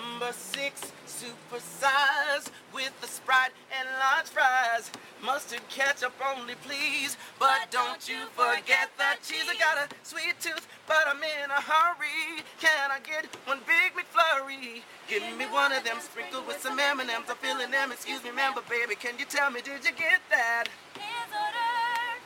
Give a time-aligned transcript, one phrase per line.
[0.00, 4.90] Number six, super size with the Sprite and large fries.
[5.22, 7.16] Mustard ketchup only, please.
[7.38, 9.44] But don't you forget the cheese.
[9.48, 12.42] I got a sweet tooth, but I'm in a hurry.
[12.60, 14.82] Can I get one big McFlurry?
[15.08, 17.10] Give me one of them sprinkled with some M&M's.
[17.28, 17.92] I'm feeling them.
[17.92, 20.64] Excuse me, ma'am, but baby, can you tell me, did you get that?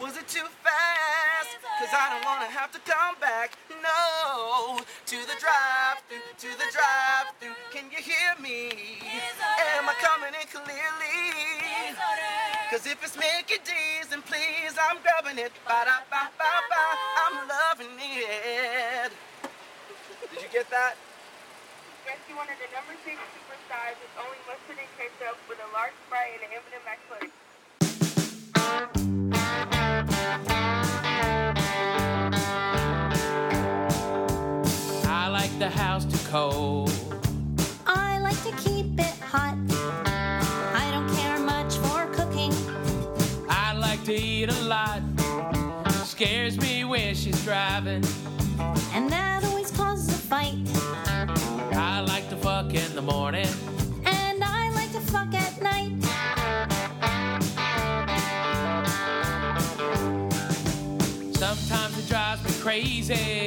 [0.01, 1.55] Was it too fast?
[1.79, 3.55] Cause I don't wanna have to come back.
[3.71, 7.55] No, to the drive through, to the drive through.
[7.71, 8.75] Can you hear me?
[9.79, 11.95] Am I coming in clearly?
[12.71, 15.55] Cause if it's Mickey D's, then please, I'm grabbing it.
[15.63, 16.83] Ba da ba ba ba.
[17.23, 19.13] I'm loving it.
[20.35, 20.99] Did you get that?
[22.03, 25.95] Yes, you wanted the number six supersize with only mustard and ketchup with a large
[26.11, 27.31] fry and an M&M McFlurry.
[35.65, 36.93] The house too cold.
[37.87, 39.57] I like to keep it hot.
[40.75, 42.53] I don't care much for cooking.
[43.49, 45.01] I like to eat a lot.
[46.05, 48.05] Scares me when she's driving.
[48.93, 50.59] And that always causes a fight.
[51.73, 53.49] I like to fuck in the morning.
[54.05, 55.95] And I like to fuck at night.
[61.35, 63.44] Sometimes it drives me crazy.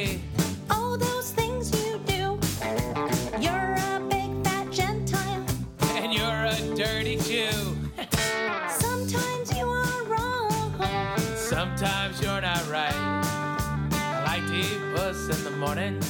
[15.68, 16.00] Morning.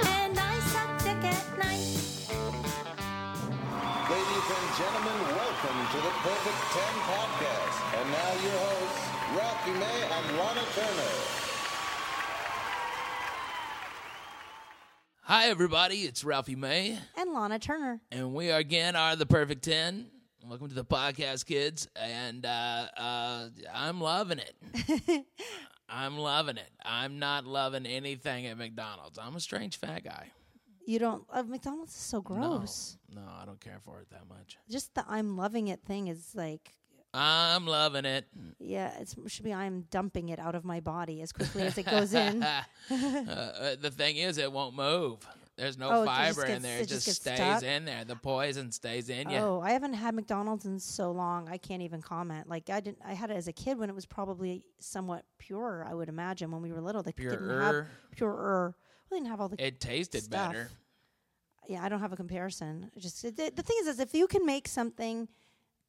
[0.00, 1.86] And I suck dick at night.
[4.10, 7.76] Ladies and gentlemen, welcome to the Perfect 10 podcast.
[7.94, 9.06] And now your hosts,
[9.38, 11.12] Ralphie May and Lahna Turner.
[15.22, 15.98] Hi, everybody.
[15.98, 16.98] It's Ralphie May.
[17.16, 18.00] And Lahna Turner.
[18.10, 20.06] And we again are the Perfect 10.
[20.44, 21.86] Welcome to the podcast, kids.
[21.94, 25.24] And uh, uh, I'm loving it.
[25.88, 26.70] I'm loving it.
[26.84, 29.18] I'm not loving anything at McDonald's.
[29.18, 30.28] I'm a strange fat guy.
[30.86, 31.24] You don't.
[31.30, 32.96] Uh, McDonald's is so gross.
[33.14, 34.58] No, no, I don't care for it that much.
[34.70, 36.74] Just the I'm loving it thing is like,
[37.12, 38.26] I'm loving it.
[38.58, 41.76] yeah, it's, it should be I'm dumping it out of my body as quickly as
[41.78, 42.42] it goes in.
[42.42, 45.26] uh, uh, the thing is, it won't move.
[45.58, 46.78] There's no Oh, fiber in there.
[46.78, 47.62] it It just just stays stuck?
[47.64, 48.04] in there.
[48.04, 49.36] The poison stays in you.
[49.38, 51.48] Oh, I haven't had McDonald's in so long.
[51.48, 52.48] I can't even comment.
[52.48, 53.00] Like I didn't.
[53.04, 55.84] I had it as a kid when it was probably somewhat purer.
[55.86, 57.02] I would imagine when we were little.
[57.02, 57.88] They didn't have Purer?
[58.16, 58.76] purer.
[59.10, 59.62] We didn't have all the.
[59.64, 60.52] It tasted stuff.
[60.52, 60.70] better.
[61.68, 62.90] yeah, I don't have a comparison.
[62.94, 65.26] It Just it, the the thing is, is if you can make something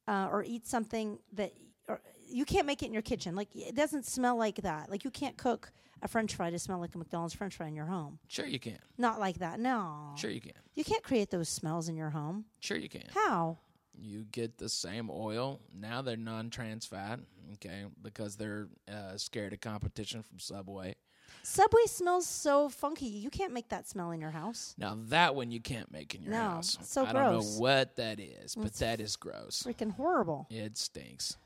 [0.07, 1.51] uh, or eat something that
[1.87, 3.35] or you can't make it in your kitchen.
[3.35, 4.89] Like it doesn't smell like that.
[4.89, 5.71] Like you can't cook
[6.01, 8.19] a French fry to smell like a McDonald's French fry in your home.
[8.27, 8.79] Sure you can.
[8.97, 9.59] Not like that.
[9.59, 10.13] No.
[10.15, 10.53] Sure you can.
[10.75, 12.45] You can't create those smells in your home.
[12.59, 13.05] Sure you can.
[13.13, 13.57] How?
[14.01, 15.59] You get the same oil.
[15.77, 17.19] Now they're non-trans fat,
[17.55, 20.95] okay, because they're uh, scared of competition from Subway.
[21.43, 23.05] Subway smells so funky.
[23.07, 24.73] You can't make that smell in your house.
[24.77, 26.77] Now that one you can't make in your No, house.
[26.81, 29.63] so I don't know what that is, but It's that is gross.
[29.65, 30.47] Freaking horrible.
[30.49, 31.37] It stinks.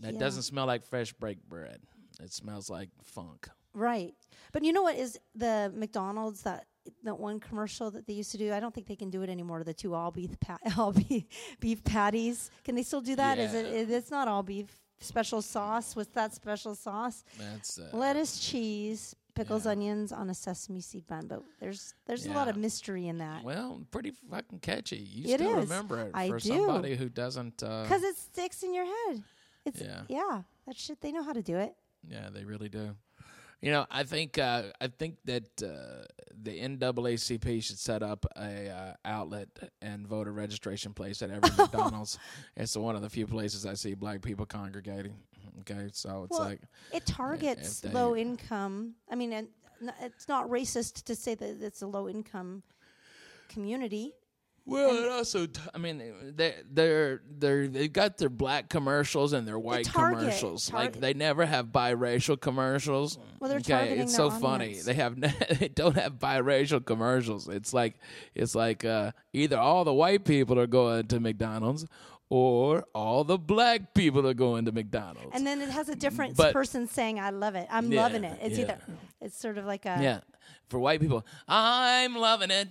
[0.00, 0.18] That Yeah.
[0.20, 1.80] doesn't smell like fresh baked bread.
[2.20, 3.48] It smells like funk.
[3.74, 4.14] Right.
[4.52, 6.66] But you know what is the McDonald's that
[7.04, 8.52] that one commercial that they used to do?
[8.52, 9.62] I don't think they can do it anymore.
[9.64, 11.24] The two all beef pa- all beef,
[11.60, 12.50] beef patties.
[12.64, 13.38] Can they still do that?
[13.38, 13.66] Is it?
[13.66, 13.72] Yeah.
[13.82, 13.90] it?
[13.90, 14.66] It's not all beef.
[15.02, 15.96] Special sauce.
[15.96, 17.24] What's that special sauce?
[17.38, 19.70] That's uh, Lettuce, cheese, pickles, yeah.
[19.72, 21.26] onions on a sesame seed bun.
[21.26, 24.96] But there's there's a lot of mystery in that well, pretty fucking catchy.
[24.98, 25.68] You It still is.
[25.70, 26.48] remember it I for do.
[26.66, 27.62] somebody who doesn't.
[27.62, 29.22] Uh, because it sticks in your head.
[29.64, 30.02] It's Yeah.
[30.08, 30.42] yeah.
[30.66, 31.00] That shit.
[31.00, 31.74] They know how to do it.
[32.06, 32.94] Yeah, they really do.
[33.62, 36.04] You know, I think uh, I think that uh,
[36.42, 39.48] the NAACP should set up a uh, outlet
[39.82, 42.18] and voter registration place at every McDonald's.
[42.56, 45.14] It's one of the few places I see black people congregating.
[45.60, 46.60] Okay, so it's Well, like
[46.92, 48.94] it targets they- low income.
[49.10, 49.48] I mean,
[50.00, 52.62] it's not racist to say that it's a low income
[53.48, 54.14] community.
[54.70, 55.98] Well, it also t- I mean
[56.36, 60.72] they they're they're they've got their black commercials and their white target- commercials.
[60.72, 63.18] like they never have biracial commercials.
[63.38, 64.74] Well, they're okay, targeting it's so funny.
[64.80, 65.20] They have
[65.58, 67.48] they don't have biracial commercials.
[67.48, 67.94] It's like
[68.34, 71.86] it's like uh, either all the white people are going to McDonald's
[72.32, 75.30] or all the black people are going to McDonald's.
[75.34, 77.66] And then it has a different But- person saying, "I love it.
[77.70, 78.64] I'm Yeah, loving it." It's yeah.
[78.64, 78.78] either
[79.20, 80.20] it's sort of like a yeah,
[80.68, 82.68] for white people, I'm loving it.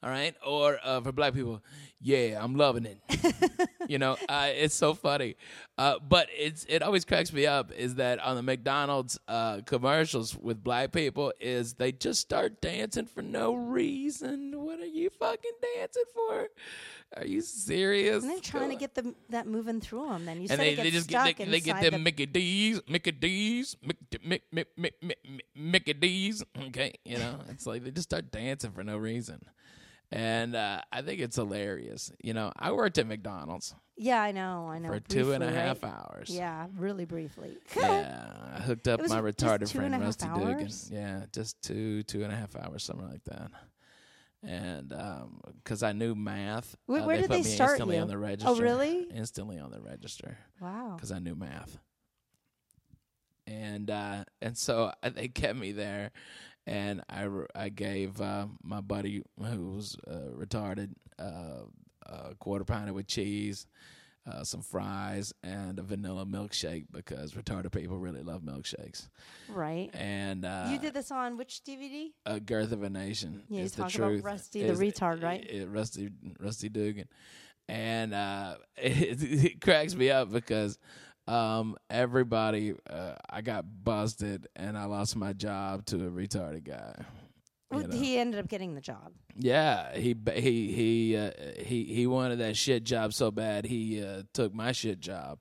[0.00, 1.60] All right, or uh, for black people,
[2.00, 3.68] yeah, I'm loving it.
[3.88, 5.34] you know, uh, it's so funny.
[5.76, 10.36] Uh, but it's it always cracks me up is that on the McDonald's uh, commercials
[10.36, 14.52] with black people is they just start dancing for no reason.
[14.62, 16.46] What are you fucking dancing for?
[17.16, 18.22] Are you serious?
[18.22, 20.26] And they're trying to get the, that moving through them.
[20.26, 23.10] Then you and they, they just get they, they get them the- Mickey D's, Mickey
[23.12, 24.18] D's, Mickey,
[24.52, 26.44] Mickey, Mickey, Mickey D's.
[26.68, 29.40] Okay, you know, it's like they just start dancing for no reason,
[30.10, 32.10] and uh, I think it's hilarious.
[32.22, 34.88] You know, I worked at McDonald's Yeah, I know, I know.
[34.92, 35.92] for two and a briefly, half right?
[35.92, 36.30] hours.
[36.30, 37.56] Yeah, really briefly.
[37.76, 40.70] Yeah, I hooked up my retarded friend Rusty Dugan.
[40.90, 43.50] Yeah, just two, two and a half hours, something like that.
[44.42, 44.94] And
[45.62, 48.02] because I knew math, Where- uh, where they did put they me start instantly you?
[48.02, 48.62] on the Oh, register.
[48.62, 49.08] really?
[49.12, 50.92] Instantly on the register Wow.
[50.96, 51.78] because I knew math.
[53.46, 56.10] And uh, and so they kept me there,
[56.68, 61.62] and I, I gave uh, my buddy who was uh, retarded uh,
[62.06, 63.66] a quarter pounder with cheese,
[64.30, 69.08] uh, some fries, and a vanilla milkshake because retarded people really love milkshakes.
[69.48, 69.88] Right.
[69.94, 72.12] And uh, you did this on which DVD?
[72.26, 73.42] a girth of a nation.
[73.48, 74.22] Yeah, you talk about.
[74.22, 75.48] Rusty the retard, right?
[75.50, 77.08] i- i- Rusty, Rusty Dugan,
[77.68, 80.78] and uh, it, it cracks me up because
[81.28, 86.94] um, everybody, uh, I got busted and I lost my job to a retarded guy.
[87.70, 87.96] you Well, know.
[87.96, 89.12] He ended up getting the job.
[89.40, 91.30] Yeah, he he he uh,
[91.64, 95.38] he he wanted that shit job so bad he uh, took my shit job.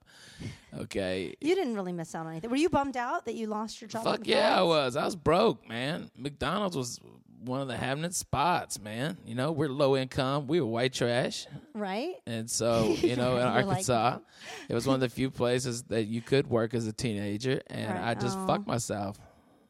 [0.78, 2.52] Okay, You didn't really miss out on anything.
[2.52, 4.04] Were you bummed out that you lost your job?
[4.04, 4.96] Fuck yeah, I was.
[4.96, 6.12] I was broke, man.
[6.16, 7.00] McDonald's was
[7.44, 9.18] one of the happening spots, man.
[9.26, 10.48] You know, we're low income.
[10.48, 11.46] We were white trash.
[11.74, 12.16] Right?
[12.26, 14.20] And so, you know, in You're like- Arkansas,
[14.70, 17.62] it was one of the few places that you could work as a teenager.
[17.68, 18.08] And Right.
[18.10, 18.48] I just Oh.
[18.48, 19.20] fucked myself.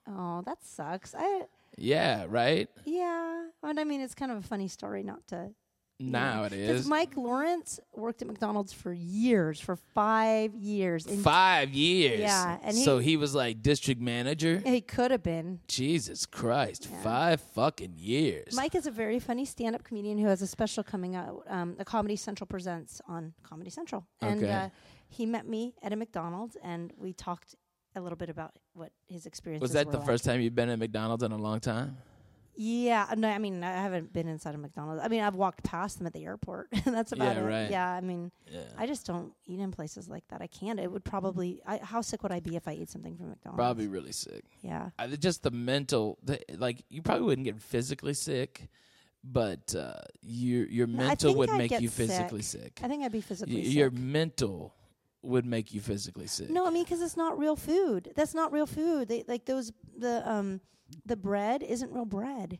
[0.09, 1.13] Oh, that sucks.
[1.17, 1.41] I
[1.77, 2.69] Yeah, right?
[2.85, 3.47] yeah.
[3.61, 5.49] But I mean, it's kind of a funny story not to.
[5.99, 6.88] Now it Because.
[6.88, 11.07] Mike Lawrence worked at McDonald's for years, for five years.
[11.07, 12.19] And Five years.
[12.19, 14.61] Yeah, and he- so he was like district manager.
[14.63, 15.59] he could have been.
[15.67, 18.55] Jesus Christ, five fucking years.
[18.55, 21.44] Mike is a very funny stand-up comedian who has a special coming out.
[21.47, 24.51] Um, the Comedy Central presents on Comedy Central, and Okay.
[24.51, 24.69] uh,
[25.09, 27.55] he met me at a McDonald's, and we talked
[27.95, 30.77] a little bit about what his experience was that the first time you've been at
[30.77, 31.97] McDonald's in a long time?
[32.59, 35.01] Yeah, no, I mean I haven't been inside a McDonald's.
[35.04, 37.45] I mean I've walked past them at the airport, and that's about Yeah, it.
[37.45, 37.69] right.
[37.71, 38.62] Yeah, I mean Yeah.
[38.77, 40.42] I just don't eat in places like that.
[40.42, 40.80] I can't.
[40.80, 41.62] It would probably.
[41.68, 43.57] I, how sick would I be if I ate something from McDonald's?
[43.59, 44.44] Probably really sick.
[44.62, 44.89] Yeah.
[44.98, 48.69] I, just the mental, the, like you probably wouldn't get physically sick,
[49.24, 52.62] but uh, your your No, mental would I'd make you physically sick.
[52.63, 52.80] sick.
[52.83, 54.74] I think I'd be Y- physically your mental
[55.21, 56.50] would make you physically sick.
[56.50, 58.13] No, I mean because it's not real food.
[58.15, 59.10] That's not real food.
[59.10, 60.62] They like those the um
[61.06, 62.60] the bread isn't real bread.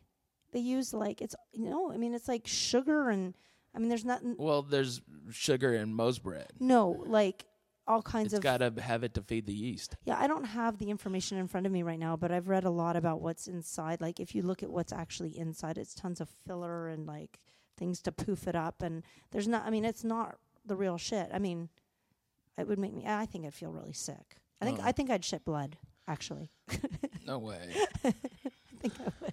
[0.52, 3.34] They use like it's you know I mean it's like sugar and
[3.74, 6.50] I mean there's not Well, there's sugar in most bread.
[6.58, 7.44] no like
[7.86, 9.96] all kinds It's of got to have it to feed the yeast.
[10.04, 12.64] yeah I don't have the information in front of me right now but I've read
[12.64, 16.20] a lot about what's inside like if you look at what's actually inside it's tons
[16.20, 17.40] of filler and like
[17.76, 20.36] things to poof it up and there's not I mean it's not
[20.66, 21.68] the real shit I mean
[22.58, 24.84] it would make me I think I'd feel really sick I think Oh.
[24.84, 25.76] I think I'd shit blood
[26.08, 26.50] actually
[27.26, 27.74] No way.
[28.04, 28.12] I
[28.80, 29.32] think I would.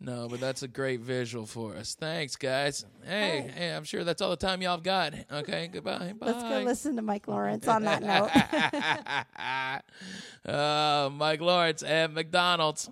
[0.00, 1.94] no, but that's a great visual for us.
[1.94, 2.84] Thanks, guys.
[3.04, 3.50] Hey, Hey.
[3.56, 5.12] hey, I'm sure that's all the time y'all have got.
[5.30, 6.14] Okay, goodbye.
[6.18, 6.26] Bye.
[6.26, 8.02] Let's go listen to Mike Lawrence on that
[10.46, 10.54] note.
[10.54, 12.88] uh, Mike Lawrence at McDonald's.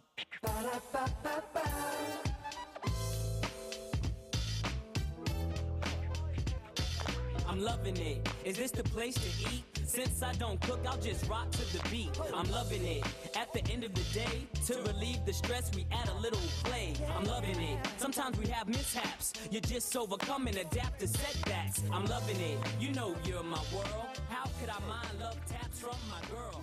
[7.48, 8.28] I'm loving it.
[8.44, 9.73] Is this the place to eat?
[9.84, 12.18] Since I don't cook, I'll just rock to the beat.
[12.34, 13.04] I'm loving it.
[13.36, 16.94] At the end of the day, to relieve the stress, we add a little play.
[17.16, 17.78] I'm loving it.
[17.98, 19.32] Sometimes we have mishaps.
[19.50, 21.82] You just overcome and adapt to setbacks.
[21.92, 22.58] I'm loving it.
[22.80, 24.20] You know you're my world.
[24.30, 26.62] How could I mind love taps from my girl?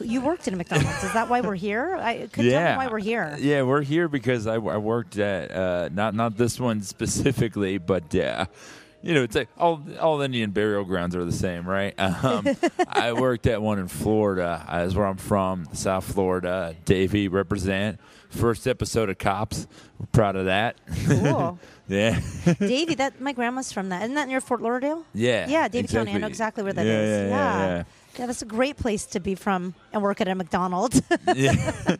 [0.00, 1.02] you worked in a McDonald's.
[1.02, 1.96] Is that why we're here?
[1.96, 3.36] I could tell me why we're here.
[3.38, 8.12] Yeah, we're here because I, I worked at uh, not not this one specifically, but
[8.12, 8.46] yeah.
[9.00, 11.94] You know, it's like all all Indian burial grounds are the same, right?
[12.28, 12.46] Um,
[12.88, 14.64] I worked at one in Florida.
[14.66, 16.74] Uh, That's where I'm from, South Florida.
[16.84, 18.00] Davie represent.
[18.30, 19.66] First episode of Cops.
[19.98, 20.76] We're proud of that.
[21.06, 21.58] Cool.
[21.88, 22.20] yeah,
[22.58, 24.02] Davie, that my grandma's from that.
[24.02, 25.04] Isn't that near Fort Lauderdale?
[25.14, 26.12] yeah, Yeah, Davie County.
[26.12, 27.08] I know exactly where that yeah, is.
[27.08, 27.84] Yeah, yeah, yeah.
[28.18, 31.00] Yeah, that's a great place to be from and work at a McDonald's.
[31.34, 31.96] yeah.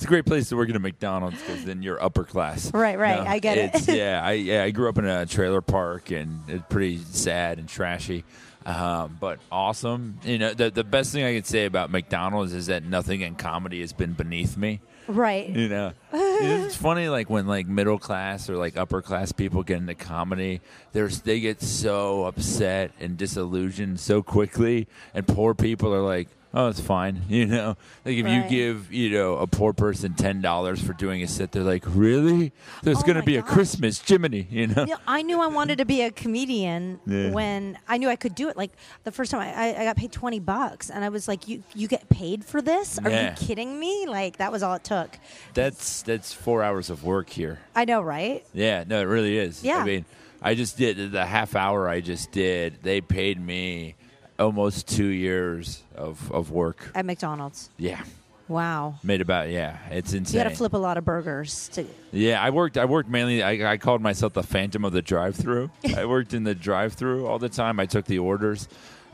[0.00, 2.72] It's a great place to work at a McDonald's because then you're upper class.
[2.72, 3.20] Right, right.
[3.20, 3.86] I get it.
[3.94, 7.68] Yeah, I yeah, I grew up in a trailer park and it's pretty sad and
[7.68, 8.24] trashy,
[8.64, 10.18] um, but awesome.
[10.24, 13.34] You know, the the best thing I can say about McDonald's is that nothing in
[13.34, 14.80] comedy has been beneath me.
[15.06, 15.46] right.
[15.50, 19.76] You know, it's funny, like when like middle class or like upper class people get
[19.82, 26.00] into comedy, there's they get so upset and disillusioned so quickly, and poor people are
[26.00, 27.76] like, "Oh, it's fine," you know.
[28.04, 31.52] Like if you give you know a poor person ten dollars for doing a set,
[31.52, 32.52] they're like, "Really?
[32.82, 33.42] There's Oh gonna my be a.
[33.42, 34.84] Christmas Jiminy," you know.
[34.88, 37.30] Yeah, I knew I wanted to be a comedian Yeah.
[37.30, 38.56] when I knew I could do it.
[38.56, 38.72] Like
[39.04, 41.62] the first time I, I, I got paid twenty bucks, and I was like, "You
[41.74, 42.98] you get paid for this?
[42.98, 43.30] Are Yeah.
[43.30, 45.18] you kidding me?" Like that was all it took.
[45.54, 47.58] That's that's four hours of work here.
[47.74, 48.44] I know, right?
[48.52, 49.62] Yeah, no, it really is.
[49.62, 49.78] Yeah.
[49.78, 50.04] I mean,
[50.42, 52.82] I just did the half hour I just did.
[52.82, 53.94] They paid me
[54.40, 56.90] almost two years of, of work.
[56.94, 57.70] At McDonald's.
[57.76, 58.02] Yeah,
[58.48, 58.96] Wow.
[59.04, 59.78] made about yeah.
[59.90, 60.38] It's insane.
[60.38, 61.86] You got to flip a lot of burgers to.
[62.10, 62.76] Yeah, I worked.
[62.76, 63.42] I worked mainly.
[63.44, 65.70] I, I called myself the Phantom of the drive-through.
[65.96, 67.78] I worked in the drive-through all the time.
[67.78, 68.66] I took the orders,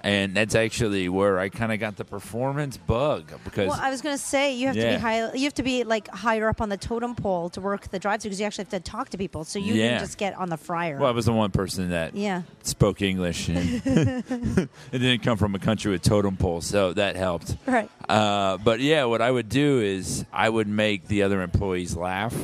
[0.06, 4.02] and that's actually where I kind of got the performance bug because Well, I was
[4.02, 5.32] gonna say you have to be high.
[5.34, 8.28] You have to be like higher up on the totem pole to work the drive-through
[8.30, 9.42] because you actually have to talk to people.
[9.44, 9.88] So you Yeah.
[9.88, 10.98] didn't just get on the fryer.
[10.98, 12.42] well, I was the one person that yeah.
[12.62, 13.58] spoke English, and
[14.92, 17.56] it didn't come from a country with totem poles, so that helped.
[17.66, 17.90] Right.
[18.08, 22.34] Uh, but yeah, what I would do is I would make the other employees laugh,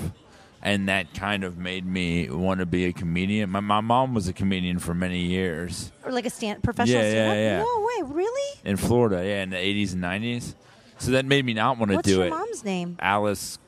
[0.62, 3.50] and that kind of made me want to be a comedian.
[3.50, 7.02] My, my mom was a comedian for many years Or like a stand professional.
[7.02, 7.34] Yeah, stand-up?
[7.36, 7.58] yeah, yeah.
[7.58, 8.60] No way, really?
[8.64, 10.54] in Florida, yeah, in the 80s and 90s.
[10.98, 12.30] So that made me not want to What's do your it.
[12.30, 12.96] mom's name?
[13.00, 13.58] Alice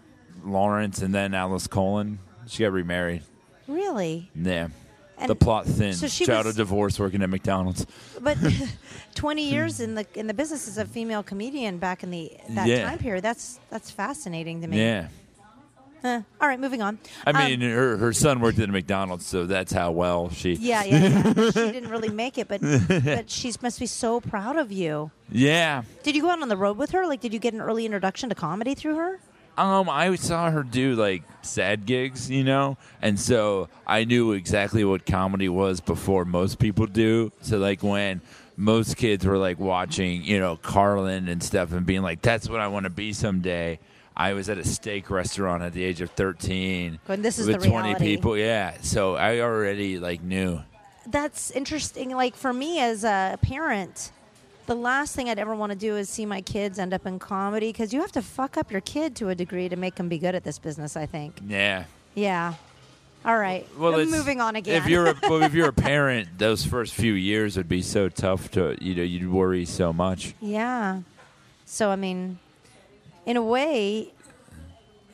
[0.44, 2.18] Lawrence and then Alice Colin.
[2.46, 3.22] She got remarried.
[3.66, 4.30] Really?
[4.34, 4.68] Yeah.
[5.16, 5.96] And the plot thinned.
[5.96, 7.86] so she Child was- of divorce working at McDonald's.
[8.20, 8.36] But
[9.14, 12.66] 20 years in the in the business as a female comedian back in the that
[12.66, 12.88] Yeah.
[12.88, 13.22] time period.
[13.24, 14.78] That's that's fascinating to me.
[14.78, 15.08] Yeah.
[16.04, 16.20] Huh.
[16.38, 16.98] All right, moving on.
[17.26, 20.52] I Um, mean, her, her son worked at McDonald's, so that's how well she.
[20.52, 21.32] yeah, yeah, yeah.
[21.46, 25.10] she didn't really make it, but but she must be so proud of you.
[25.32, 25.84] Yeah.
[26.02, 27.06] Did you go out on the road with her?
[27.06, 29.18] Like, did you get an early introduction to comedy through her?
[29.56, 34.84] Um, I saw her do like sad gigs, you know, and so I knew exactly
[34.84, 37.32] what comedy was before most people do.
[37.40, 38.20] So like when
[38.58, 42.60] most kids were like watching, you know, Carlin and stuff and being like, "That's what
[42.60, 43.78] I want to be someday."
[44.16, 47.62] I was at a steak restaurant at the age of thirteen Going, "This is with
[47.62, 48.36] the twenty reality." people.
[48.36, 50.60] Yeah, so I already like knew.
[51.06, 52.10] That's interesting.
[52.16, 54.12] Like for me as a parent,
[54.66, 57.18] the last thing I'd ever want to do is see my kids end up in
[57.18, 60.08] comedy because you have to fuck up your kid to a degree to make them
[60.08, 60.96] be good at this business.
[60.96, 61.40] I think.
[61.46, 61.84] Yeah.
[62.14, 62.54] Yeah.
[63.26, 63.66] All right.
[63.78, 64.82] Well, moving on again.
[64.82, 68.08] If you're a, well, if you're a parent, those first few years would be so
[68.08, 70.34] tough to you know you'd worry so much.
[70.40, 71.00] yeah.
[71.66, 72.38] So I mean,
[73.26, 74.12] in a way,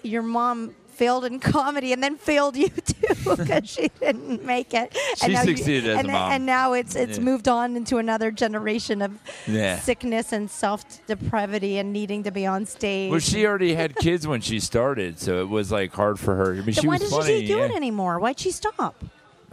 [0.03, 4.95] your mom failed in comedy and then failed you too because she didn't make it.
[5.17, 6.33] She now you- succeeded as and, a mom.
[6.33, 7.25] and now it's it's Yeah.
[7.25, 9.13] moved on into another generation of
[9.47, 9.79] Yeah.
[9.79, 13.11] sickness and self depravity and needing to be on stage.
[13.11, 16.53] Well, she already had kids when she started, so it was like hard for her.
[16.53, 17.41] I mean, she why funny.
[17.41, 17.65] she do yeah.
[17.65, 18.19] it anymore?
[18.19, 19.03] Why'd she stop?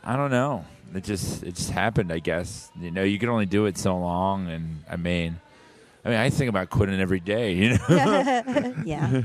[0.04, 0.66] I don't know.
[0.96, 2.12] It just it just happened.
[2.12, 5.40] I guess you know you can only do it so long, and I mean,
[6.08, 7.52] I mean I think about quitting every day.
[7.52, 9.24] You know, yeah.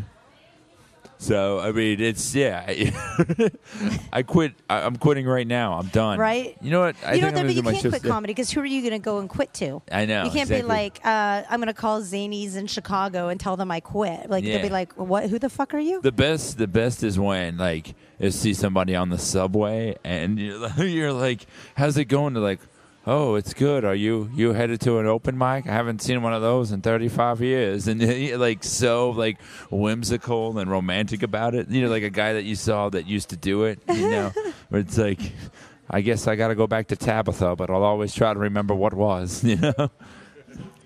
[1.16, 2.66] so I mean it's yeah.
[4.12, 4.54] I quit.
[4.68, 5.74] I, I'm quitting right now.
[5.74, 6.18] I'm done.
[6.18, 6.56] Right?
[6.60, 6.96] You know what?
[7.06, 8.66] I you know, I'm but you gonna do my can't quit comedy because who are
[8.66, 9.80] you going to go and quit to?
[9.92, 10.24] I know.
[10.24, 13.70] You can't be like, uh, I'm going to call Zanies in Chicago and tell them
[13.70, 14.28] I quit.
[14.28, 15.30] Like they'll be like, what?
[15.30, 16.00] Who the fuck are you?
[16.00, 20.58] The best, the best is when like you see somebody on the subway and you're
[20.68, 21.46] like, you're like,
[21.76, 22.60] "How's it going?" They're like,
[23.06, 23.84] "Oh, it's good.
[23.84, 25.66] Are you you headed to an open mic?
[25.66, 29.40] I haven't seen one of those in 35 years." And like so like
[29.70, 31.68] whimsical and romantic about it.
[31.68, 33.80] You know, like a guy that you saw that used to do it.
[33.88, 34.32] You know,
[34.68, 35.20] where it's like.
[35.94, 38.74] I guess I got to go back to Tabitha, but I'll always try to remember
[38.74, 39.90] what was, you know.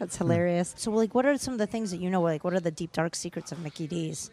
[0.00, 0.75] That's hilarious.
[0.76, 2.23] So, like, what are some of the things that you know?
[2.23, 4.30] Like, what are the deep dark secrets of Mickey D's?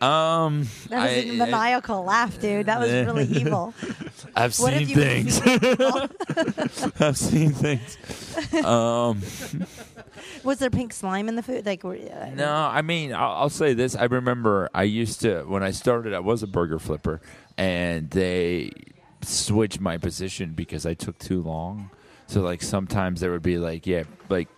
[0.00, 2.66] Um, That was I- a maniacal laugh, dude.
[2.66, 3.74] That was really evil.
[4.34, 5.40] I've What seen things.
[7.00, 7.96] I've seen things.
[8.64, 9.20] Um,
[10.44, 11.66] Was there pink slime in the food?
[11.66, 13.94] Like, were, uh, no, I mean, I'll, I'll say this.
[13.94, 16.14] I remember I used to when I started.
[16.14, 17.20] I was a burger flipper,
[17.58, 18.70] and they
[19.22, 21.90] switched my position because I took too long.
[22.26, 24.48] So like sometimes there would be like yeah, like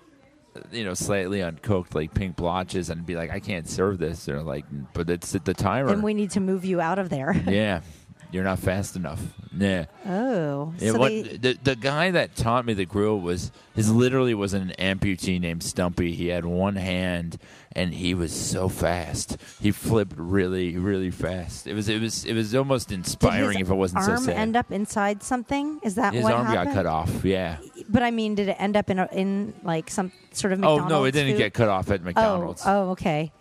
[0.71, 4.25] you know slightly uncooked like pink blotches, and be like I can't serve this.
[4.25, 5.92] They're like, but it's at the timer.
[5.92, 7.32] And we need to move you out of there.
[7.47, 7.80] yeah,
[8.32, 9.20] you're not fast enough.
[9.56, 9.84] Yeah.
[10.06, 14.32] Oh, so what, they, the the guy that taught me the grill was his literally
[14.34, 16.12] was an amputee named Stumpy.
[16.12, 17.38] He had one hand
[17.72, 19.36] and he was so fast.
[19.60, 21.66] He flipped really really fast.
[21.66, 24.36] It was it was it was almost inspiring if it wasn't so arm sad.
[24.36, 25.78] end up inside something?
[25.82, 26.68] Is that his what arm happened?
[26.68, 27.24] got cut off.
[27.24, 27.58] Yeah.
[27.88, 30.84] But I mean, did it end up in a, in like some sort of McDonald's
[30.92, 31.38] Oh no, it didn't food?
[31.38, 32.62] get cut off at Oh, McDonald's.
[32.64, 33.32] oh, okay.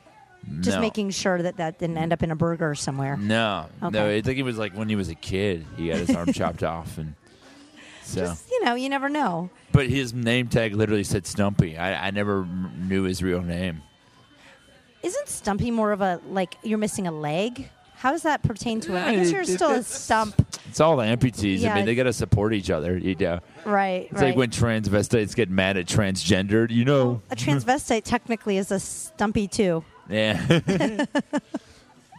[0.61, 0.81] Just No.
[0.81, 3.15] making sure that that didn't end up in a burger somewhere.
[3.15, 4.09] No, no.
[4.09, 6.63] I think it was like when he was a kid, he got his arm chopped
[6.63, 7.13] off, and
[8.03, 8.21] so.
[8.21, 9.49] Just you know, you never know.
[9.71, 11.77] But his name tag literally said Stumpy.
[11.77, 13.81] I, I never m- knew his real name.
[15.03, 17.69] Isn't Stumpy more of a like you're missing a leg?
[17.95, 18.99] How does that pertain to it?
[18.99, 20.33] I guess you're still a stump,
[20.67, 21.63] It's all the amputees.
[21.69, 22.97] I mean, they got to support each other.
[22.97, 24.07] You know, right?
[24.09, 24.29] it's right.
[24.29, 26.71] like when transvestites get mad at transgendered.
[26.71, 29.83] You know, a transvestite technically is a stumpy too.
[30.11, 30.57] Yeah,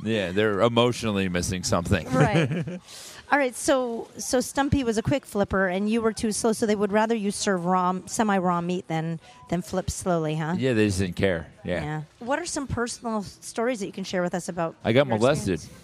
[0.04, 0.32] yeah.
[0.32, 2.08] They're emotionally missing something.
[2.10, 2.80] Right.
[3.32, 3.54] All right.
[3.54, 6.52] So so Stumpy was a quick flipper, and you were too slow.
[6.52, 10.54] So they would rather you serve raw, semi raw meat than than flip slowly, huh?
[10.58, 11.46] Yeah, they just didn't care.
[11.64, 12.02] Yeah.
[12.18, 14.74] What are some personal stories that you can share with us about?
[14.84, 15.54] I got your molested.
[15.54, 15.78] experience?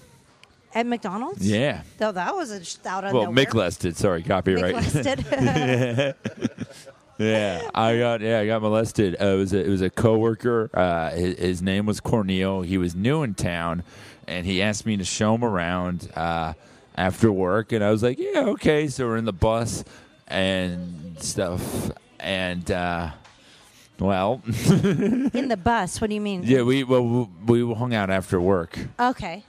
[0.74, 1.48] at McDonald's.
[1.50, 1.80] Yeah.
[1.96, 3.46] Though that was a sh- out of Well, nowhere.
[3.50, 3.96] molested.
[3.96, 4.74] Sorry, copyright.
[4.74, 5.24] Molested.
[7.18, 9.16] Yeah, I got yeah, I got molested.
[9.20, 10.70] Uh, it was a, it was a coworker.
[10.72, 12.62] Uh, his, his name was Cornel.
[12.62, 13.82] He was new in town,
[14.26, 16.54] and he asked me to show him around uh,
[16.96, 17.72] after work.
[17.72, 18.86] And I was like, yeah, okay.
[18.86, 19.84] So we're in the bus
[20.28, 23.10] and stuff, and uh,
[23.98, 26.00] well, in the bus.
[26.00, 26.44] What do you mean?
[26.44, 28.78] yeah, we well we we hung out after work.
[29.00, 29.44] Okay.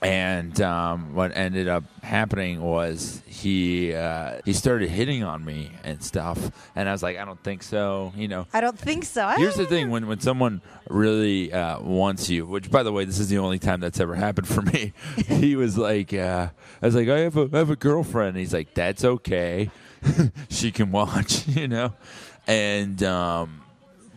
[0.00, 6.00] And um, what ended up happening was he uh, he started hitting on me and
[6.02, 8.46] stuff, and I was like, I don't think so, you know.
[8.52, 9.26] I don't think so.
[9.30, 13.18] Here's the thing: when when someone really uh, wants you, which by the way, this
[13.18, 14.92] is the only time that's ever happened for me.
[15.26, 16.48] he was like, uh,
[16.80, 18.28] I was like, I have a I have a girlfriend.
[18.28, 19.70] And he's like, that's okay,
[20.48, 21.92] she can watch, you know,
[22.46, 23.62] and um,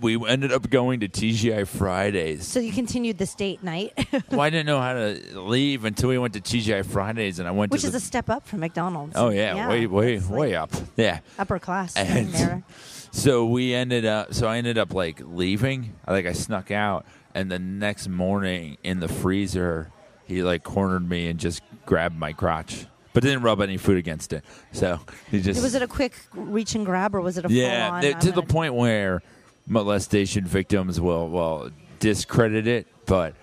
[0.02, 2.48] we ended up going to TGI Fridays.
[2.48, 3.94] So you continued this date night,
[4.32, 7.52] well, I didn't know how to leave until we went to TGI Fridays, and I
[7.52, 9.14] went which to is the, a step up from McDonald's.
[9.16, 11.20] oh yeah, way way that's way like up, yeah.
[11.40, 11.96] upper class.
[11.96, 12.64] And- there.
[13.14, 14.34] So we ended up.
[14.34, 15.96] So I ended up like leaving.
[16.08, 17.06] Like I snuck out,
[17.36, 19.92] and the next morning in the freezer,
[20.28, 24.32] he like cornered me and just grabbed my crotch, but didn't rub any food against
[24.32, 24.46] it.
[24.72, 27.88] So he just Was it a quick reach and grab, or was it a yeah
[27.88, 28.02] full on?
[28.02, 29.22] th- to the point where
[29.72, 33.34] molestation victims will will discredit it, but.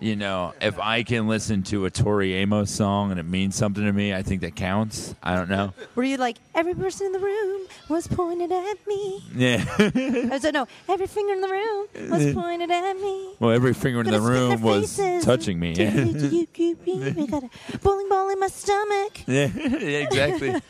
[0.00, 3.84] You know, if I can listen to a Tori Amos song and it means something
[3.84, 5.14] to me, I think that counts.
[5.22, 5.72] I don't know.
[5.94, 9.22] Were you like every person in the room was pointed at me?
[9.36, 9.64] Yeah.
[9.78, 10.66] I said no.
[10.88, 13.34] Every finger in the room was pointed at me.
[13.38, 15.70] well, every finger in the room was touching me.
[15.78, 19.20] I got a bowling ball in my stomach.
[19.28, 20.60] Yeah, yeah, exactly.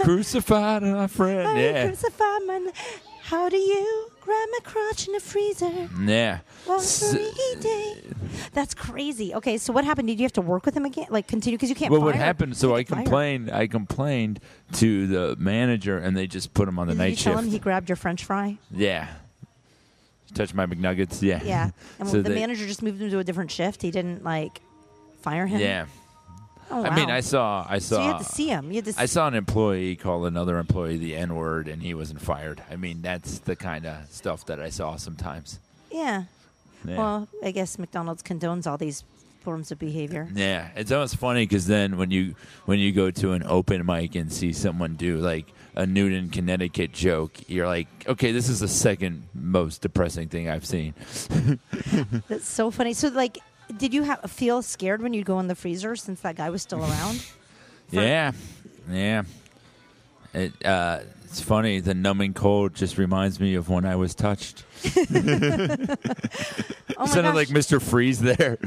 [0.00, 1.48] Crucified, my friend.
[1.48, 2.70] I Yeah, crucified my.
[3.28, 5.88] How do you grab my crotch in the freezer?
[6.02, 6.38] yeah.
[6.68, 7.14] S-.
[8.52, 9.34] That's crazy.
[9.34, 10.08] Okay, so what happened?
[10.08, 11.06] Did you have to work with him again?
[11.10, 11.90] Like continue because you can't.
[11.92, 12.56] Well, what fire- happened?
[12.56, 13.02] So I fire.
[13.02, 13.50] complained.
[13.50, 14.40] I complained
[14.74, 17.44] to the manager, and they just put him on the Did night you tell shift.
[17.46, 18.58] him he grabbed your French fry?
[18.70, 19.08] yeah.
[20.34, 21.22] Touch my McNuggets.
[21.22, 21.42] Yeah.
[21.42, 23.80] Yeah, and So the they- manager just moved him to a different shift.
[23.80, 24.60] He didn't like
[25.22, 25.58] fire him.
[25.60, 25.86] Yeah.
[26.70, 27.10] Oh, I mean.
[27.10, 27.64] I saw.
[27.68, 27.96] I saw.
[27.96, 28.70] So you had to see him.
[28.70, 28.94] You had to.
[29.00, 32.62] I saw an employee call another employee the N word, and he wasn't fired.
[32.70, 35.60] I mean, that's the kind of stuff that I saw sometimes.
[35.90, 36.24] yeah.
[36.84, 36.96] Yeah.
[36.96, 39.02] Well, I guess McDonald's condones all these
[39.40, 40.28] forms of behavior.
[40.32, 44.14] Yeah, it's almost funny because then when you when you go to an open mic
[44.14, 48.68] and see someone do like a Newtown, Connecticut joke, you're like, okay, this is the
[48.68, 50.94] second most depressing thing I've seen.
[52.28, 52.92] That's so funny.
[52.94, 53.38] So, like,
[53.76, 56.62] did you ha- feel scared when you'd go in the freezer since that guy was
[56.62, 57.20] still around?
[57.88, 58.32] For- yeah,
[58.90, 59.22] yeah.
[60.34, 61.80] It uh, it's funny.
[61.80, 64.64] The numbing cold just reminds me of when I was touched.
[66.96, 67.34] Oh my Sounded gosh.
[67.36, 67.80] like Mr.
[67.80, 68.58] Freeze there.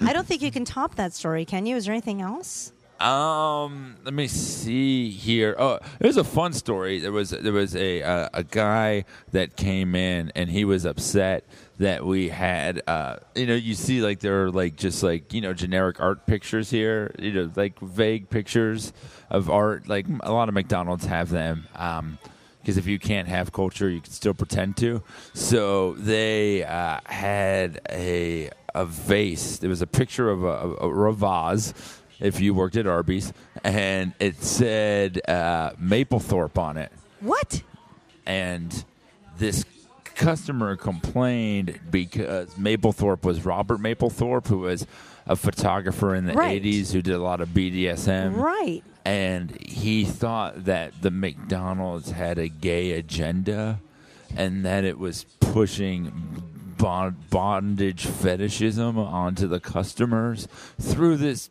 [0.00, 1.76] I don't think you can top that story, can you?
[1.76, 2.72] Is there anything else?
[3.00, 5.54] Um, let me see here.
[5.58, 6.98] Oh, there's a fun story.
[6.98, 11.44] There was there was a uh, a guy that came in and he was upset
[11.78, 15.40] that we had uh you know you see like there are like just like you
[15.40, 18.92] know generic art pictures here you know like vague pictures
[19.28, 22.18] of art like a lot of McDonald's have them um
[22.60, 25.02] because if you can't have culture you can still pretend to
[25.34, 31.12] so they uh, had a a vase there was a picture of a, a, a
[31.12, 31.74] vase
[32.20, 33.32] if you worked at Arby's,
[33.64, 36.92] and it said uh, Mapplethorpe on it.
[37.20, 37.62] What?
[38.26, 38.84] And
[39.38, 39.64] this
[40.14, 44.86] customer complained because Mapplethorpe was Robert Mapplethorpe, who was
[45.26, 46.62] a photographer in the Right.
[46.62, 48.36] 80s who did a lot of BDSM.
[48.36, 48.82] Right.
[49.04, 53.80] And he thought that the McDonald's had a gay agenda
[54.36, 56.42] and that it was pushing
[56.78, 60.48] bond- bondage fetishism onto the customers
[60.80, 61.50] through this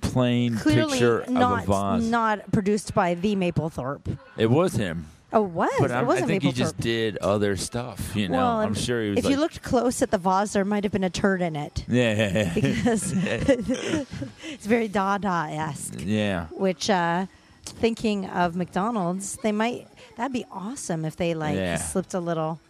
[0.00, 2.10] plain Clearly picture not of a vase.
[2.10, 4.18] not produced by the Mapplethorpe.
[4.36, 5.06] it was him.
[5.32, 5.72] Oh, what?
[5.80, 8.14] But it I'm, I wasn't I think he just did other stuff.
[8.14, 10.52] You know, well, I'm sure he was If like, you looked close at the vase,
[10.52, 12.54] there might have been a turd in it yeah, yeah, yeah.
[12.74, 15.94] because it's very Dada esque.
[15.98, 16.46] yeah.
[16.52, 17.26] Which, uh,
[17.64, 19.88] thinking of McDonald's, they might.
[20.16, 21.76] That'd be awesome if they like Yeah.
[21.76, 22.60] slipped a little.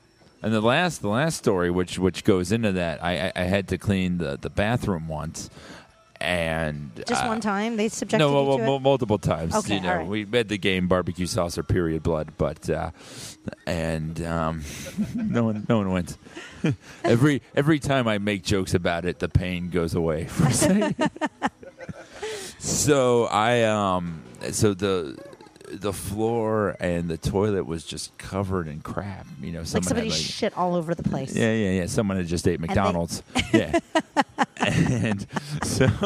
[0.42, 3.68] And the last, the last story, which which goes into that, I I, I had
[3.68, 5.50] to clean the, the bathroom once,
[6.20, 8.80] and Just uh, one time they subjected No, you well, to well, it.
[8.80, 9.54] multiple times.
[9.54, 10.06] Okay, you know, right.
[10.06, 12.90] we made the game barbecue sauce or period blood, but uh,
[13.66, 14.62] and um,
[15.14, 16.18] no one no one wins.
[17.04, 21.10] every every time I make jokes about it, the pain goes away for a
[22.58, 25.18] so I um so the
[25.70, 29.26] the floor and the toilet was just covered in crap.
[29.40, 31.34] You know, like somebody like, shit all over the place.
[31.34, 31.86] yeah, yeah, yeah.
[31.86, 33.22] Someone had just ate they- McDonald's.
[33.52, 33.78] yeah.
[34.58, 35.26] and
[35.62, 35.86] so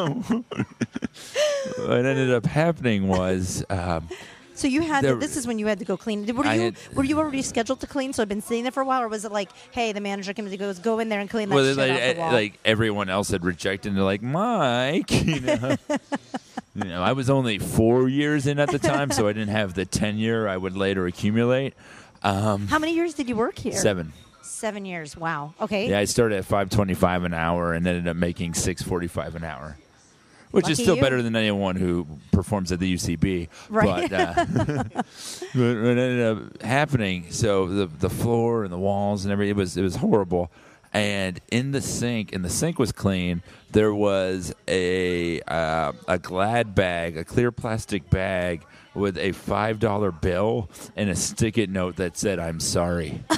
[1.78, 4.08] what ended up happening was um,
[4.54, 6.26] So you had There- to, this is when you had to go clean.
[6.34, 8.12] Were you had- were you already scheduled to clean?
[8.12, 10.32] So I'd been sitting there for a while, or was it like, hey, the manager
[10.34, 12.18] came to goes, go in there and clean that well, shit like, off the eh,
[12.18, 12.32] wall?
[12.32, 13.88] like everyone else had rejected.
[13.90, 15.76] And they're like, Mike, you know.
[16.74, 19.74] you know, I was only four years in at the time, so I didn't have
[19.74, 21.74] the tenure I would later accumulate.
[22.22, 23.72] Um, How many years did you work here?
[23.72, 24.12] seven.
[24.42, 25.16] Seven years.
[25.16, 25.54] Wow.
[25.60, 25.88] Okay.
[25.88, 29.42] Yeah, I started at five twenty-five an hour and ended up making six forty-five an
[29.42, 29.78] hour,
[30.50, 31.02] which is still you.
[31.02, 33.48] better than anyone who performs at the UCB.
[33.68, 34.10] Right.
[34.10, 34.44] But, uh,
[34.94, 35.04] but
[35.54, 39.76] what ended up happening, so the the floor and the walls and everything, it was
[39.76, 40.50] it was horrible.
[40.92, 43.42] And in the sink, and the sink was clean.
[43.70, 50.10] There was a uh, a Glad bag, a clear plastic bag with a five dollar
[50.10, 53.22] bill and a stick-it note that said "I'm sorry."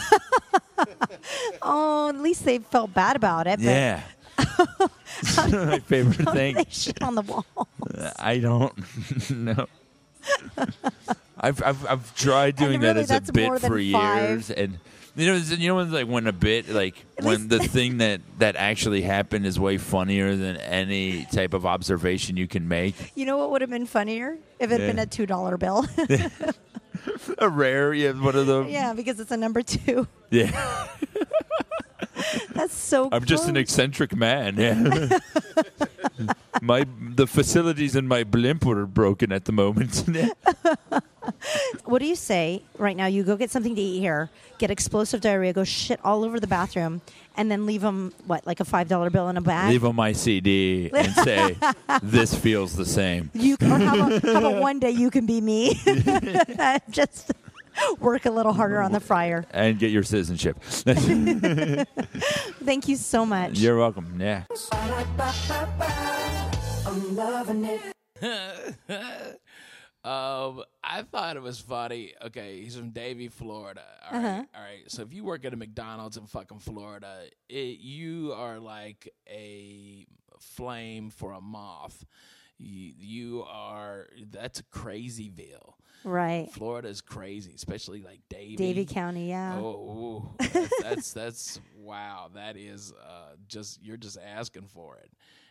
[1.63, 3.61] Oh, at least they felt bad about it.
[3.61, 4.03] Yeah.
[5.53, 6.55] My favorite thing.
[6.57, 7.47] they shit on the wall.
[7.97, 9.67] Uh, I don't know.
[11.39, 14.79] I've, I've I've tried doing that really, as a that's bit than for years, and
[15.17, 18.55] you know, you know, when like when a bit like when the thing that that
[18.57, 22.95] actually happened is way funnier than any type of observation you can make.
[23.17, 25.85] You know what would have been funnier if it had been a two dollar bill?
[27.39, 30.07] A rare, yeah, one of the yeah, because it's a number two.
[30.31, 30.87] yeah.
[32.55, 33.09] That's so.
[33.13, 34.57] I'm just an eccentric man.
[36.63, 40.05] My the facilities in my blimp were broken at the moment.
[41.85, 43.07] What do you say right now?
[43.07, 46.47] You go get something to eat here, get explosive diarrhea, go shit all over the
[46.47, 47.01] bathroom,
[47.37, 49.71] and then leave them what, like a five dollar bill in a bag?
[49.71, 51.57] Leave them my CD and say,
[52.03, 55.41] "This feels the same." You or how about, how about one day you can be
[55.41, 55.75] me?
[56.91, 57.33] Just
[58.01, 59.45] work a little harder on the fryer.
[59.51, 60.59] and get your citizenship.
[62.65, 63.59] Thank you so much.
[63.59, 64.17] You're welcome.
[64.21, 64.45] Yeah.
[66.87, 67.69] i'm loving
[70.05, 72.13] Um, I thought it was funny.
[72.27, 73.83] Okay, he's from Davie, Florida.
[74.11, 74.45] All right, Uh-huh.
[74.57, 74.83] all right.
[74.91, 80.05] So if you work at a McDonald's in fucking Florida, it, you are like a
[80.41, 82.05] flame for a moth.
[82.59, 84.09] You, you are.
[84.33, 85.75] That's a crazyville.
[86.05, 86.51] Right.
[86.51, 88.57] Florida is crazy, especially like Davie.
[88.57, 89.59] Davie County, yeah.
[89.59, 92.31] Oh, ooh, that's, that's that's wow.
[92.35, 95.11] That is uh, just you're just asking for it,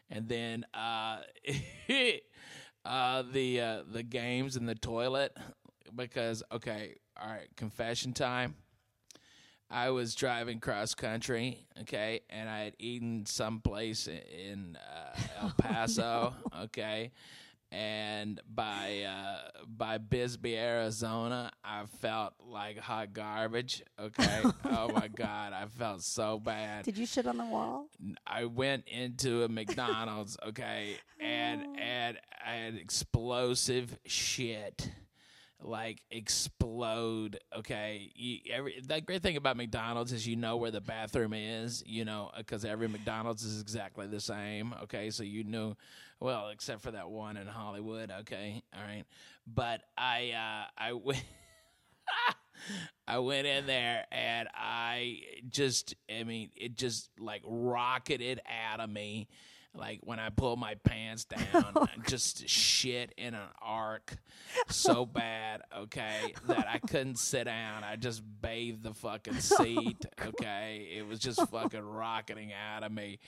[0.09, 1.19] and then uh,
[2.85, 5.35] uh, the uh, the games in the toilet
[5.95, 8.55] because okay, all right, confession time.
[9.73, 16.33] I was driving cross country, okay, and I had eaten someplace in uh, El Paso,
[16.63, 17.11] okay,
[17.71, 23.81] and by uh, by Bisbee, Arizona, I felt like hot garbage.
[23.99, 26.83] Okay, oh my god, I felt so bad.
[26.83, 27.87] Did you shit on the wall?
[28.27, 34.91] I went into a McDonald's, okay, and and I had explosive shit,
[35.61, 37.39] like explode.
[37.57, 41.83] Okay, you, every the great thing about McDonald's is you know where the bathroom is,
[41.85, 44.75] you know, because every McDonald's is exactly the same.
[44.83, 45.77] Okay, so you know,
[46.21, 48.11] well, except for that one in Hollywood.
[48.21, 49.03] Okay, all right,
[49.45, 51.23] but I uh, I went.
[53.07, 58.89] I went in there and I just, I mean, it just like rocketed out of
[58.89, 59.27] me.
[59.73, 64.17] Like when I pull my pants down, just shit in an arc
[64.67, 67.83] so bad, okay, that I couldn't sit down.
[67.83, 70.89] I just bathed the fucking seat, okay?
[70.97, 73.19] It was just fucking rocketing out of me.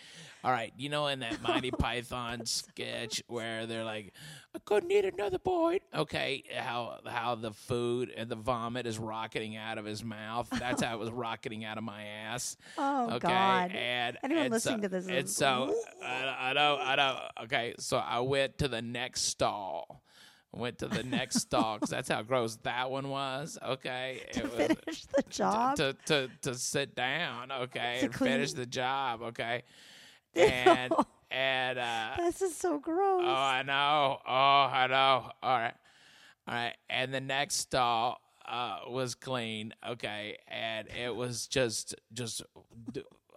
[0.43, 4.13] All right, you know, in that Monty Python sketch where they're like,
[4.55, 5.81] I couldn't eat another bite.
[5.95, 10.47] Okay, how how the food and the vomit is rocketing out of his mouth.
[10.51, 12.55] That's how it was rocketing out of my ass.
[12.77, 13.71] Oh, okay, God.
[13.71, 17.19] and Anyone and listening so, to this is- so I, I know, I know.
[17.45, 20.01] Okay, so I went to the next stall.
[20.55, 23.57] Went to the next stall because that's how gross that one was.
[23.65, 25.77] Okay, to It was- finish the job.
[25.77, 29.63] to to to sit down, okay, To and finish the job, okay,
[30.35, 30.93] and
[31.33, 33.23] and uh, this is so gross.
[33.25, 35.31] oh, I know, oh, I know.
[35.41, 35.73] All right,
[36.47, 42.43] all right, and the next stall uh, was clean, okay, and it was just just.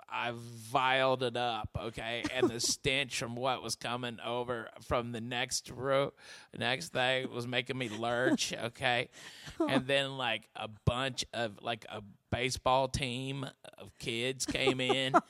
[0.09, 5.21] I viled it up, okay, and the stench from what was coming over from the
[5.21, 6.13] next row,
[6.57, 9.09] next thing was making me lurch, okay,
[9.69, 12.03] and then like a bunch of like a
[12.37, 13.47] baseball team
[13.79, 15.23] of kids came in, all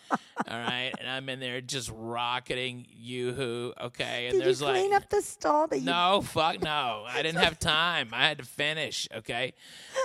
[0.49, 5.03] right, and I'm in there just rocketing yoo-hoo, okay, and Did you there's clean like
[5.03, 7.05] up the stall that you no, fuck no.
[7.09, 8.09] I didn't have time.
[8.13, 9.55] I had to finish, okay?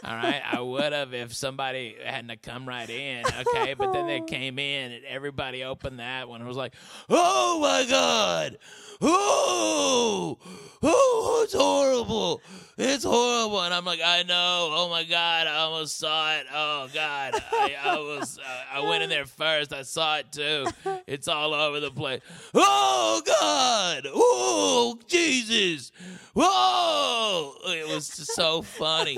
[0.04, 0.42] All right.
[0.46, 3.74] I would have if somebody hadn't come right in, okay?
[3.74, 6.74] But then they came in and everybody opened that one and was like,
[7.10, 8.58] oh my God.
[9.02, 10.38] Oh,
[10.84, 12.42] oh, it's horrible.
[12.78, 13.62] It's horrible.
[13.62, 14.70] And I'm like, I know.
[14.74, 15.48] Oh my God.
[15.48, 16.46] I almost saw it.
[16.52, 17.34] Oh God.
[17.52, 19.74] I, I was, uh, I went in there first.
[19.74, 20.68] I saw it too.
[21.06, 22.22] It's all over the place.
[22.54, 24.08] Oh God.
[24.08, 25.92] Oh, Jesus.
[26.34, 27.54] Whoa.
[27.72, 29.18] It was so funny.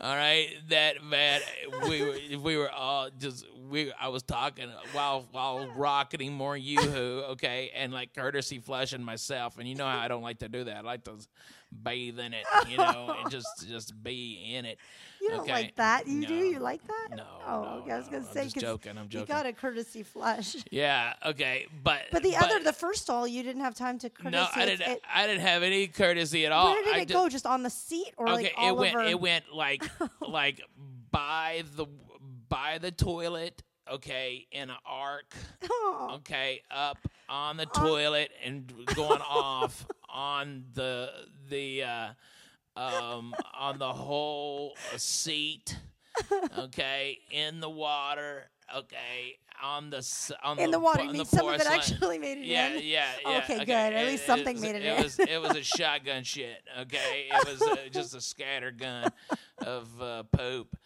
[0.00, 0.48] All right.
[0.68, 1.40] That, man,
[1.88, 7.22] we were, we were all just, we, I was talking while, while rocketing more yoo-hoo,
[7.30, 9.58] okay, and like courtesy flushing myself.
[9.58, 10.76] And you know how I don't like to do that.
[10.76, 11.12] I like to
[11.72, 14.78] bathe in it, you know, and just, just be in it.
[15.22, 15.52] You don't okay?
[15.52, 16.08] like that.
[16.08, 16.34] You do?
[16.34, 17.08] You like that?
[17.16, 17.92] No, Oh, no, okay.
[17.92, 19.20] I was gonna I'm say just 'cause joking, I'm joking.
[19.28, 20.56] You got a courtesy flush.
[20.70, 24.30] Yeah, okay, but But the other, the first stall, you didn't have time to courtesy.
[24.32, 24.88] no, I didn't.
[24.88, 26.72] it- I didn't have any courtesy at all.
[26.72, 27.28] where did I it just- go?
[27.28, 28.94] Just on the seat, or okay, like all it went.
[28.96, 29.04] over?
[29.04, 29.84] It went like
[30.26, 30.60] like
[31.10, 31.86] by the
[32.50, 33.62] by the toilet.
[33.90, 35.34] Okay, in an arc.
[35.68, 36.10] Oh.
[36.16, 41.10] Okay, up on the toilet and going off on the
[41.48, 42.08] the uh,
[42.76, 45.76] um on the whole seat.
[46.58, 48.50] Okay, in the water.
[48.76, 50.06] Okay, on the
[50.44, 51.02] on in the, the water.
[51.02, 52.82] You mean some of it actually made it Yeah, in?
[52.84, 53.38] yeah, yeah.
[53.38, 53.70] Okay, good.
[53.70, 55.02] At It- least it something was- made it, it in.
[55.02, 56.62] was it was a shotgun shit.
[56.82, 59.10] Okay, it was uh, just a scatter gun
[59.66, 60.76] of uh, poop.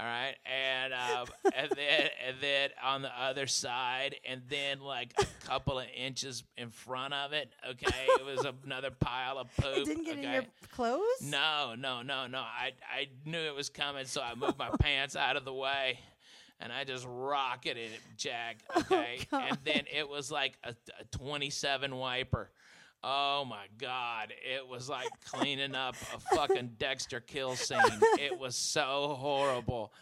[0.00, 5.12] All right, and uh, and then and then on the other side, and then like
[5.18, 7.52] a couple of inches in front of it.
[7.68, 9.76] Okay, it was another pile of poop.
[9.76, 10.26] It didn't get okay?
[10.26, 11.02] in your clothes.
[11.22, 12.38] No, no, no, no.
[12.38, 15.98] I I knew it was coming, so I moved my pants out of the way,
[16.60, 18.62] and I just rocketed it, Jack.
[18.76, 22.50] Okay, and then it was like a, a 27 wiper.
[23.02, 24.34] Oh my God!
[24.44, 27.78] It was like cleaning up a fucking Dexter kill scene.
[28.18, 29.92] It was so horrible.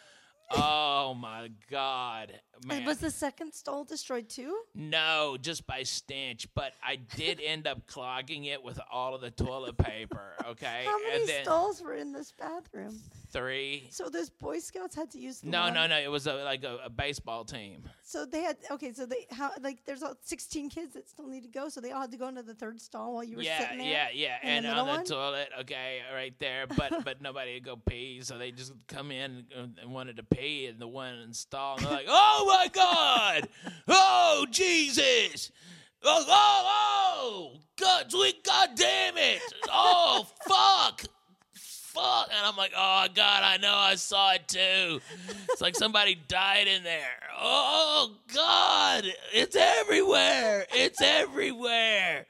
[0.51, 2.33] Oh my God,
[2.64, 2.85] man!
[2.85, 4.57] Was the second stall destroyed too?
[4.75, 6.47] No, just by stench.
[6.55, 10.35] But I did end up clogging it with all of the toilet paper.
[10.47, 12.99] Okay, How many and then stalls were in this bathroom?
[13.31, 13.87] three.
[13.90, 15.99] So those Boy Scouts had to use the No, one- no, no.
[15.99, 17.83] It was a, like a, a baseball team.
[18.03, 18.94] So they had okay.
[18.94, 21.68] So they how like there's all 16 kids that still need to go.
[21.68, 23.79] So they all had to go into the third stall while you were Yeah, sitting
[23.79, 23.87] there.
[23.87, 24.37] yeah, yeah.
[24.42, 25.05] in And the on the one?
[25.05, 26.66] toilet, okay, right there.
[26.79, 30.23] But but nobody would go pee, so they just come in and, and wanted to
[30.23, 33.49] pee, and the one in the stall, and they're like, "Oh my God!
[33.87, 35.53] Oh Jesus!
[36.03, 37.61] Oh oh oh!
[37.79, 39.43] God, sweet God damn it!
[39.71, 41.05] Oh fuck!"
[41.55, 45.01] Fuck, and I'm like, oh god, I know, I saw it too.
[45.51, 47.19] It's like somebody died in there.
[47.41, 50.67] Oh god, it's everywhere.
[50.71, 52.27] It's everywhere.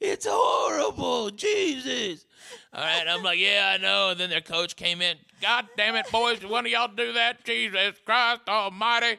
[0.00, 1.30] It's horrible.
[1.30, 2.24] Jesus.
[2.72, 4.10] All right, I'm like, yeah, I know.
[4.10, 5.16] And then their coach came in.
[5.40, 7.44] God damn it, boys, one of y'all do that?
[7.44, 9.18] Jesus Christ Almighty.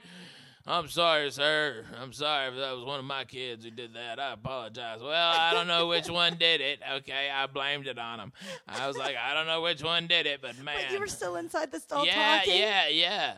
[0.68, 1.86] I'm sorry, sir.
[2.02, 4.20] I'm sorry if that was one of my kids who did that.
[4.20, 5.00] I apologize.
[5.00, 6.80] Well, I don't know which one did it.
[6.98, 8.34] Okay, I blamed it on him.
[8.68, 10.78] I was like, I don't know which one did it, but man.
[10.82, 12.58] But you were still inside the stall yeah, talking.
[12.58, 13.38] yeah, yeah.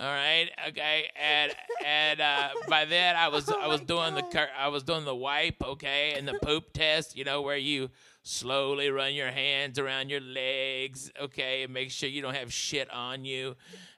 [0.00, 1.52] All right, okay, and
[1.84, 5.04] and uh, by then I was Oh I was doing the cur- I was doing
[5.04, 7.90] the wipe, okay, and the poop test, you know, where you
[8.28, 12.90] slowly run your hands around your legs, okay, and make sure you don't have shit
[12.92, 13.56] on you,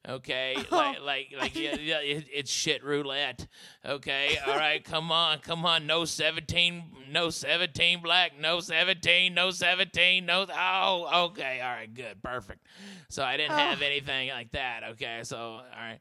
[0.08, 3.46] okay, like like like yeah, yeah it, it's shit roulette,
[3.84, 9.50] okay, all right, come on, come on, no seventeen, no seventeen black, no seventeen, no
[9.50, 12.64] seventeen, no oh okay, all right, good, perfect.
[13.08, 13.56] So I didn't oh.
[13.56, 15.98] have anything like that, okay, so all right.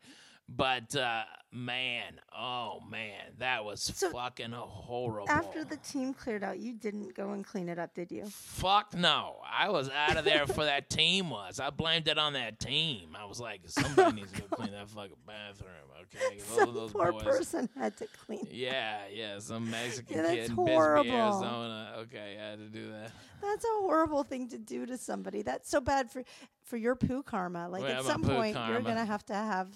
[0.51, 5.29] But uh, man, oh man, that was So, fucking horrible.
[5.29, 8.25] After the team cleared out, you didn't go and clean it up, did you?
[8.25, 9.35] Fuck no.
[9.47, 11.59] I was out of there for that team was.
[11.59, 13.15] I blamed it on that team.
[13.19, 15.69] I was like, somebody needs to go clean that fucking bathroom,
[16.01, 16.39] okay?
[16.57, 17.23] Some those poor boys.
[17.23, 18.47] person had to clean.
[18.49, 21.11] Yeah, yeah, some Mexican Yeah, that's kid in Bisbee, horrible.
[21.11, 21.93] Arizona.
[21.99, 23.11] Okay, I had to do that.
[23.41, 25.43] That's a horrible thing to do to somebody.
[25.43, 26.23] That's so bad for
[26.63, 27.69] for your poo karma.
[27.69, 29.69] Like Well, at some point, you're gonna have to have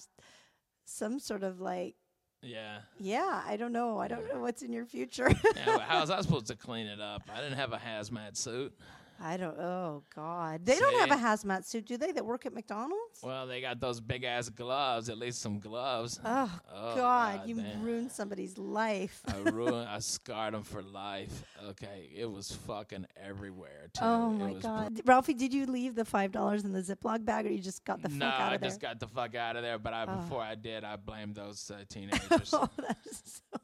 [0.86, 1.96] some sort of like,
[2.42, 2.80] Yeah.
[3.00, 5.30] yeah, I don't know, I don't know what's in your future.
[5.56, 7.24] yeah was I supposed to clean it up?
[7.34, 8.74] I didn't have a hazmat suit.
[9.24, 9.58] I don't.
[9.58, 12.12] Oh God, they don't have a hazmat suit, do they?
[12.12, 13.22] That work at McDonald's?
[13.24, 16.20] Well, they got those big ass gloves, at least some gloves.
[16.26, 17.82] Oh, Oh, God, God, you man.
[17.82, 19.22] ruined somebody's life.
[19.28, 21.44] I ruined, I scarred them for life.
[21.70, 23.88] Okay, it was fucking everywhere.
[23.94, 24.02] Too.
[24.04, 27.46] Oh It my God, Ralphie, did you leave the five dollars in the Ziploc bag,
[27.46, 28.60] or you just got the no, fuck out I of there?
[28.60, 29.80] No, I just got the fuck out of there.
[29.80, 30.16] But I, Oh.
[30.18, 32.50] before I did, I blamed those uh, teenagers.
[32.54, 33.60] oh, that is so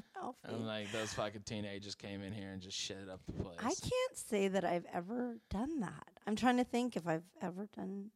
[0.48, 3.58] I'm like, those fucking teenagers came in here and just shit up the place.
[3.58, 6.06] I can't say that I've ever done that.
[6.26, 8.10] I'm trying to think if I've ever done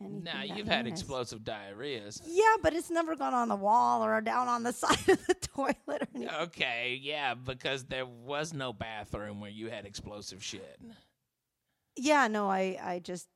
[0.00, 0.22] anything.
[0.24, 1.00] Now you've had heinous.
[1.00, 2.20] explosive diarrheas.
[2.26, 5.34] Yeah, but it's never gone on the wall or down on the side of the
[5.34, 6.34] toilet or anything.
[6.42, 10.80] Okay, yeah, because there was no bathroom where you had explosive shit.
[11.96, 13.28] Yeah, no, I, I just,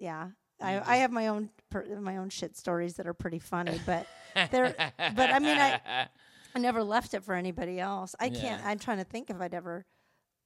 [0.00, 0.28] yeah,
[0.60, 4.06] I, I have my own, per, my own shit stories that are pretty funny, but
[4.50, 6.08] they're, but I mean, I,
[6.54, 8.14] I never left it for anybody else.
[8.20, 8.64] I can't.
[8.64, 9.86] I'm trying to think if I'd ever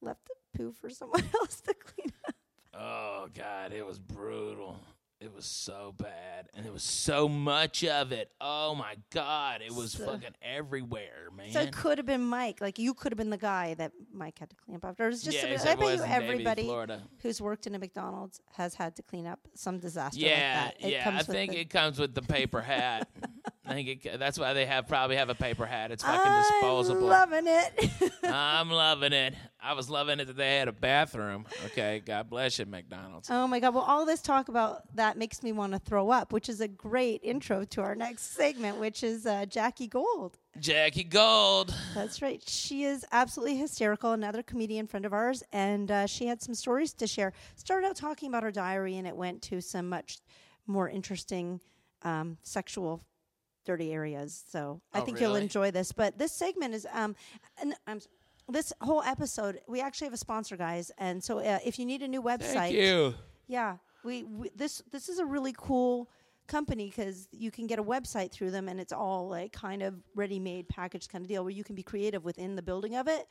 [0.01, 2.35] left the poo for someone else to clean up.
[2.73, 4.79] Oh god, it was brutal.
[5.19, 8.31] It was so bad, and there was so much of it.
[8.39, 11.51] Oh my god, it was So- fucking everywhere, man.
[11.51, 12.61] So it could have been Mike.
[12.61, 15.05] Like you could have been the guy that Mike had to clean up after.
[15.05, 15.35] It was just.
[15.35, 16.71] Yeah, I bet you everybody
[17.23, 20.87] who's worked in a McDonald's has had to clean up some disaster yeah, like that.
[20.87, 21.03] It yeah.
[21.03, 23.09] comes I think it comes with the paper hat.
[23.67, 25.91] I think it, that's why they have probably have a paper hat.
[25.91, 27.11] It's fucking disposable.
[27.11, 27.43] I'm disposable.
[27.43, 28.13] loving it.
[28.23, 29.35] I'm loving it.
[29.61, 31.45] I was loving it that they had a bathroom.
[31.65, 33.29] Okay, God bless you, McDonald's.
[33.29, 33.73] oh my god!
[33.73, 36.67] Well, all this talk about that makes me want to throw up, which is a
[36.67, 40.37] great intro to our next segment, which is uh, Jackie Gold.
[40.59, 41.73] Jackie Gold.
[41.93, 42.41] That's right.
[42.47, 44.11] She is absolutely hysterical.
[44.13, 47.33] Another comedian friend of ours, and uh, she had some stories to share.
[47.55, 50.19] Started out talking about her diary, and it went to some much
[50.67, 51.59] more interesting
[52.03, 53.01] um, sexual
[53.67, 54.43] dirty areas.
[54.51, 55.91] So I Oh, think you'll enjoy this.
[55.91, 57.15] But this segment is um,
[57.61, 57.99] and um,
[58.49, 59.59] this whole episode.
[59.67, 62.53] We actually have a sponsor, guys, and so uh, if you need a new website,
[62.71, 63.13] Thank you.
[63.47, 66.09] yeah, we, we this this is a really cool
[66.47, 69.95] company because you can get a website through them, and it's all like kind of
[70.15, 73.27] ready-made packaged kind of deal where you can be creative within the building of it.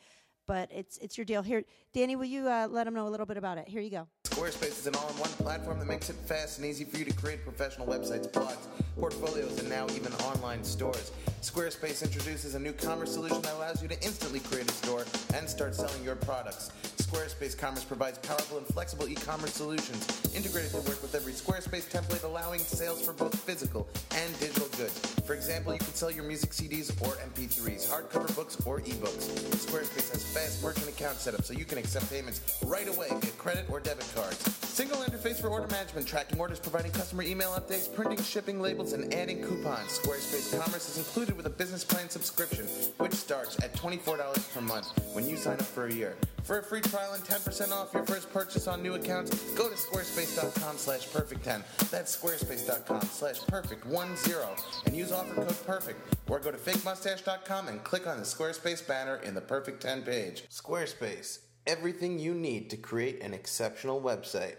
[0.46, 2.14] But it's it's your deal here, Danny.
[2.16, 3.68] Will you uh, let them know a little bit about it?
[3.68, 4.06] Here you go.
[4.24, 7.42] Squarespace is an all-in-one platform that makes it fast and easy for you to create
[7.42, 8.66] professional websites, blogs,
[8.98, 11.10] portfolios, and now even online stores.
[11.40, 15.48] Squarespace introduces a new commerce solution that allows you to instantly create a store and
[15.48, 16.70] start selling your products.
[17.06, 22.24] Squarespace Commerce provides powerful and flexible e-commerce solutions integrated to work with every Squarespace template,
[22.24, 24.98] allowing sales for both physical and digital goods.
[25.24, 29.28] For example, you can sell your music CDs or MP3s, hardcover books, or ebooks.
[29.54, 33.66] Squarespace has fast merchant account setup so you can accept payments right away via credit
[33.70, 34.65] or debit cards.
[34.76, 39.14] Single interface for order management, tracking orders, providing customer email updates, printing, shipping labels, and
[39.14, 39.98] adding coupons.
[39.98, 42.66] Squarespace Commerce is included with a business plan subscription,
[42.98, 46.14] which starts at $24 per month when you sign up for a year.
[46.42, 49.74] For a free trial and 10% off your first purchase on new accounts, go to
[49.74, 51.62] squarespace.com slash perfect10.
[51.90, 56.14] That's squarespace.com slash perfect10 and use offer code perfect.
[56.28, 60.44] Or go to fakemustache.com and click on the Squarespace banner in the Perfect 10 page.
[60.50, 64.58] Squarespace, everything you need to create an exceptional website.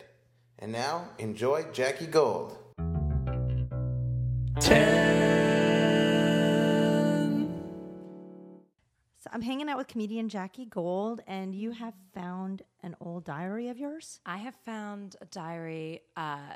[0.60, 2.58] And now, enjoy Jackie Gold.
[4.60, 5.08] 10.
[9.20, 13.70] So I'm hanging out with comedian Jackie Gold, and you have found an old diary
[13.70, 14.20] of yours.
[14.26, 16.02] I have found a diary.
[16.17, 16.56] Uh,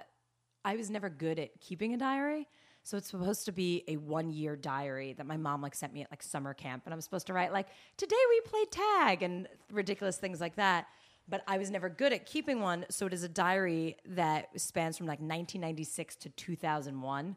[0.65, 2.47] I was never good at keeping a diary.
[2.83, 6.01] So it's supposed to be a one year diary that my mom like sent me
[6.01, 6.83] at like summer camp.
[6.85, 7.67] And I'm supposed to write like,
[7.97, 10.87] today we played tag and ridiculous things like that.
[11.29, 12.85] But I was never good at keeping one.
[12.89, 17.35] So it is a diary that spans from like 1996 to 2001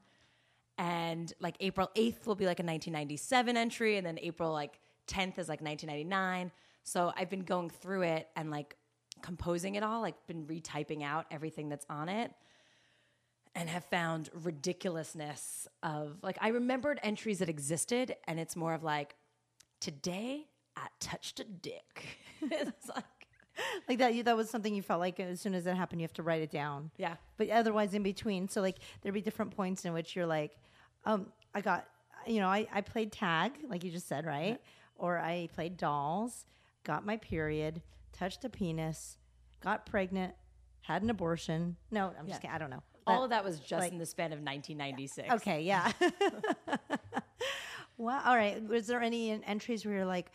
[0.79, 5.39] and like April 8th will be like a 1997 entry and then April like 10th
[5.39, 6.51] is like 1999
[6.83, 8.77] so I've been going through it and like
[9.23, 12.33] composing it all like been retyping out everything that's on it
[13.55, 18.83] and have found ridiculousness of like I remembered entries that existed and it's more of
[18.83, 19.15] like
[19.81, 23.05] today I touched a dick it's like
[23.89, 26.05] Like that, you, that was something you felt like as soon as it happened, you
[26.05, 26.91] have to write it down.
[26.97, 27.17] Yeah.
[27.37, 30.57] But otherwise, in between, so like there'd be different points in which you're like,
[31.05, 31.87] um, I got,
[32.27, 34.61] you know, I, I played tag, like you just said, right?
[34.97, 36.47] Or I played dolls,
[36.85, 37.83] got my period,
[38.13, 39.19] touched a penis,
[39.63, 40.35] got pregnant,
[40.81, 41.77] had an abortion.
[41.91, 42.55] No, I'm just kidding.
[42.55, 42.83] I don't know.
[43.07, 45.31] All But- of that was just like- in the span of 1996.
[45.35, 45.93] Okay, yeah.
[47.97, 48.63] well, all right.
[48.67, 50.31] Was there any entries where you're like,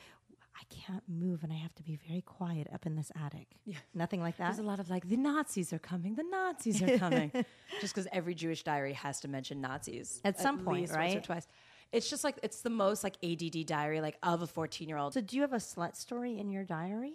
[0.56, 3.48] I can't move and I have to be very quiet up in this attic?
[3.66, 3.78] Yeah.
[3.94, 4.48] Nothing like that?
[4.48, 7.32] There's a lot of like, the Nazis are coming, the Nazis are coming.
[7.82, 11.22] just because every Jewish diary has to mention Nazis At some point, least once or
[11.22, 11.48] twice.
[11.92, 15.14] It's just like, it's the most like ADD diary, like of a 14 year old.
[15.14, 17.14] So, do you have a slut story in your diary?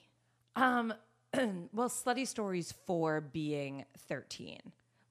[0.56, 0.92] Um,
[1.72, 4.58] well, slutty stories for being 13.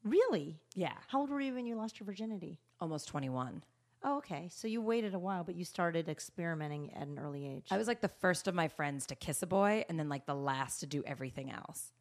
[0.03, 0.59] Really?
[0.75, 0.93] Yeah.
[1.07, 2.59] How old were you when you lost your virginity?
[2.81, 3.63] Almost 21.
[4.03, 4.49] Oh, okay.
[4.51, 7.67] So you waited a while, but you started experimenting at an early age.
[7.71, 10.25] I was like the first of my friends to kiss a boy and then like
[10.25, 11.93] the last to do everything else.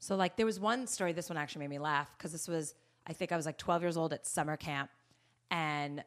[0.00, 2.74] So like there was one story, this one actually made me laugh because this was,
[3.06, 4.90] I think I was like 12 years old at summer camp
[5.50, 6.04] and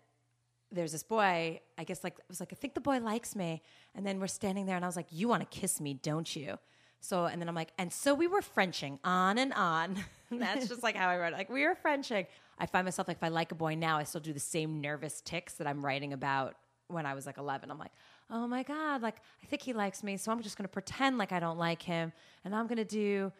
[0.72, 3.63] there's this boy, I guess like, I was like, I think the boy likes me.
[3.95, 6.36] And then we're standing there and I was like, you want to kiss me, don't
[6.36, 6.59] you?
[7.00, 9.98] So, and then I'm like, and so we were Frenching on and on.
[10.30, 11.38] And that's just like how I wrote it.
[11.38, 12.26] Like, we were Frenching.
[12.60, 14.82] I find myself like, if I like a boy now, I still do the same
[14.82, 16.56] nervous ticks that I'm writing about
[16.88, 17.70] when I was like 11.
[17.70, 17.91] I'm like,
[18.30, 20.18] oh my God, like, I think he likes me.
[20.18, 22.12] So I'm just going to pretend like I don't like him.
[22.43, 23.32] And I'm going to do,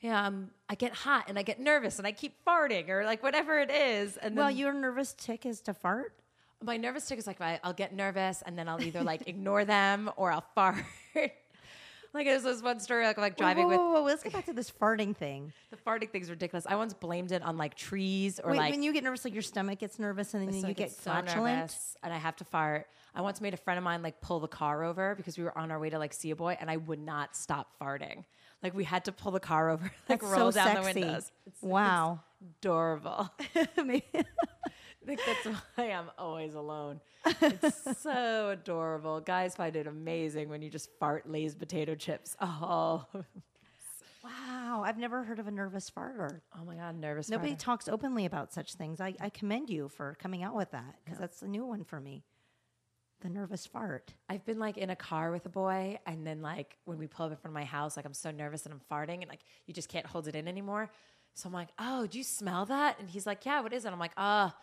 [0.00, 3.22] yeah, um, I get hot and I get nervous and I keep farting or like
[3.22, 4.16] whatever it is.
[4.16, 6.12] And then well, your nervous tick is to fart.
[6.62, 9.64] my nervous tick is like I, I'll get nervous and then I'll either like ignore
[9.64, 10.84] them or I'll fart.
[12.12, 14.46] Like there's this one story like like driving whoa, with whoa, whoa, Let's get back
[14.46, 15.52] to this farting thing.
[15.70, 16.66] the farting thing's ridiculous.
[16.68, 19.32] I once blamed it on like trees or Wait, like when you get nervous, like
[19.34, 21.58] your stomach gets nervous, and then you get so flatulent.
[21.58, 22.86] nervous and I have to fart.
[23.14, 25.56] I once made a friend of mine like pull the car over because we were
[25.56, 28.24] on our way to like see a boy and I would not stop farting.
[28.62, 30.92] Like we had to pull the car over, like That's roll so down sexy.
[31.00, 31.32] the windows.
[31.46, 32.20] It's, Wow.
[32.40, 33.30] it's adorable.
[35.02, 35.46] I think that's
[35.76, 37.00] why I'm always alone.
[37.40, 39.20] It's so adorable.
[39.20, 42.36] Guys find it amazing when you just fart Lay's potato chips.
[42.42, 43.06] Oh,
[44.22, 46.42] Wow, I've never heard of a nervous farter.
[46.54, 47.30] oh my god, nervous.
[47.30, 47.58] Nobody farter.
[47.58, 49.00] talks openly about such things.
[49.00, 51.98] I, I commend you for coming out with that because that's a new one for
[52.00, 52.22] me.
[53.22, 54.12] The nervous fart.
[54.28, 57.26] I've been like in a car with a boy, and then like when we pull
[57.26, 59.40] up in front of my house, like I'm so nervous and I'm farting, and like
[59.66, 60.90] you just can't hold it in anymore.
[61.32, 63.92] So I'm like, "Oh, do you smell that?" And he's like, "Yeah, what is it?"
[63.92, 64.54] I'm like, "Ah,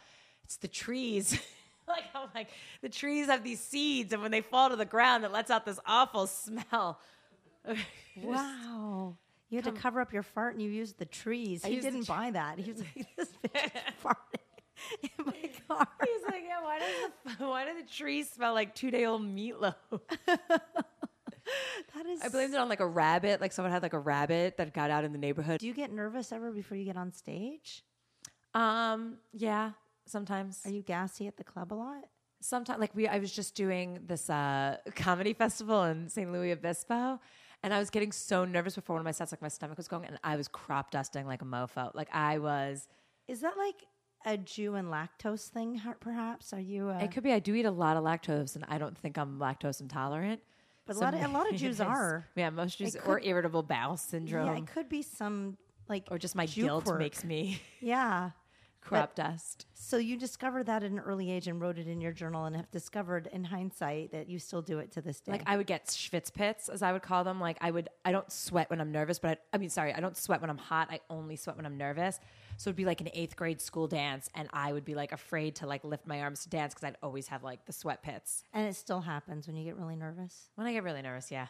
[0.47, 1.33] it's the trees."
[1.87, 2.47] like I'm like,
[2.81, 5.65] the trees have these seeds, and when they fall to the ground, it lets out
[5.65, 6.99] this awful smell.
[8.23, 9.17] Wow.
[9.49, 11.63] You had to cover up your fart and you used the trees.
[11.63, 12.57] I he used didn't tr- buy that.
[12.65, 15.87] He was like, this bitch is farting in my car.
[16.03, 19.21] He's like, "Yeah, why does the why do the trees smell like two day old
[19.21, 19.75] meatloaf?"
[21.95, 22.21] That is.
[22.21, 23.39] I blamed it on like a rabbit.
[23.39, 25.59] Like someone had like a rabbit that got out in the neighborhood.
[25.59, 27.83] Do you get nervous ever before you get on stage?
[28.53, 29.71] Um, yeah,
[30.09, 30.61] sometimes.
[30.65, 32.03] Are you gassy at the club a lot?
[32.39, 37.19] Sometimes, like we, I was just doing this uh, comedy festival in San Luis Obispo,
[37.63, 39.31] and I was getting so nervous before one of my sets.
[39.31, 41.93] Like my stomach was going, and I was crop dusting like a mofo.
[41.95, 42.87] Like I was.
[43.27, 43.83] Is that like
[44.25, 46.53] a Jew and lactose thing, ha- perhaps?
[46.53, 46.89] Are you?
[46.89, 47.33] Uh, It could be.
[47.33, 50.41] I do eat a lot of lactose, and I don't think I'm lactose intolerant.
[50.85, 52.27] But a So lot of- a lot of Jews are.
[52.35, 55.57] Yeah, most Jews It or irritable bowel syndrome, yeah, it could be some
[55.89, 56.99] like or just my guilt quirk.
[56.99, 58.31] makes me Yeah.
[58.87, 59.65] Crop dust.
[59.73, 62.55] So you discovered that at an early age and wrote it in your journal, and
[62.55, 65.33] have discovered in hindsight that you still do it to this day.
[65.33, 67.39] Like I would get schwitz pits, as I would call them.
[67.39, 69.99] Like I would, I don't sweat when I'm nervous, but I, I mean, sorry, I
[69.99, 70.87] don't sweat when I'm hot.
[70.91, 72.19] I only sweat when I'm nervous.
[72.57, 75.55] So it'd be like an eighth grade school dance, and I would be like afraid
[75.57, 78.43] to like lift my arms to dance because I'd always have like the sweat pits.
[78.53, 80.49] and it still happens when you get really nervous.
[80.55, 81.47] When I get really nervous, yeah,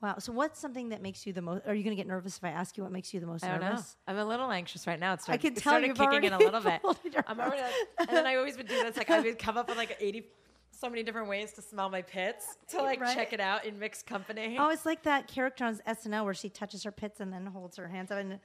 [0.00, 0.16] Wow.
[0.18, 1.66] So what's something that makes you the most?
[1.66, 3.44] Are you going to get nervous if I ask you what makes you the most
[3.44, 3.68] I don't know.
[3.70, 3.96] nervous?
[4.06, 5.14] I'm a little anxious right now.
[5.14, 6.80] It's started, can it tell you've kicking in a little bit.
[7.26, 7.62] I'm already,
[7.98, 8.96] and then I always would do this.
[8.96, 10.24] Like I would come up with like 80,
[10.70, 13.14] so many different ways to smell my pits to like Right.
[13.16, 14.56] check it out in mixed company.
[14.58, 17.76] Oh, it's like that character on SNL where she touches her pits and then holds
[17.76, 18.18] her hands up.
[18.18, 18.38] And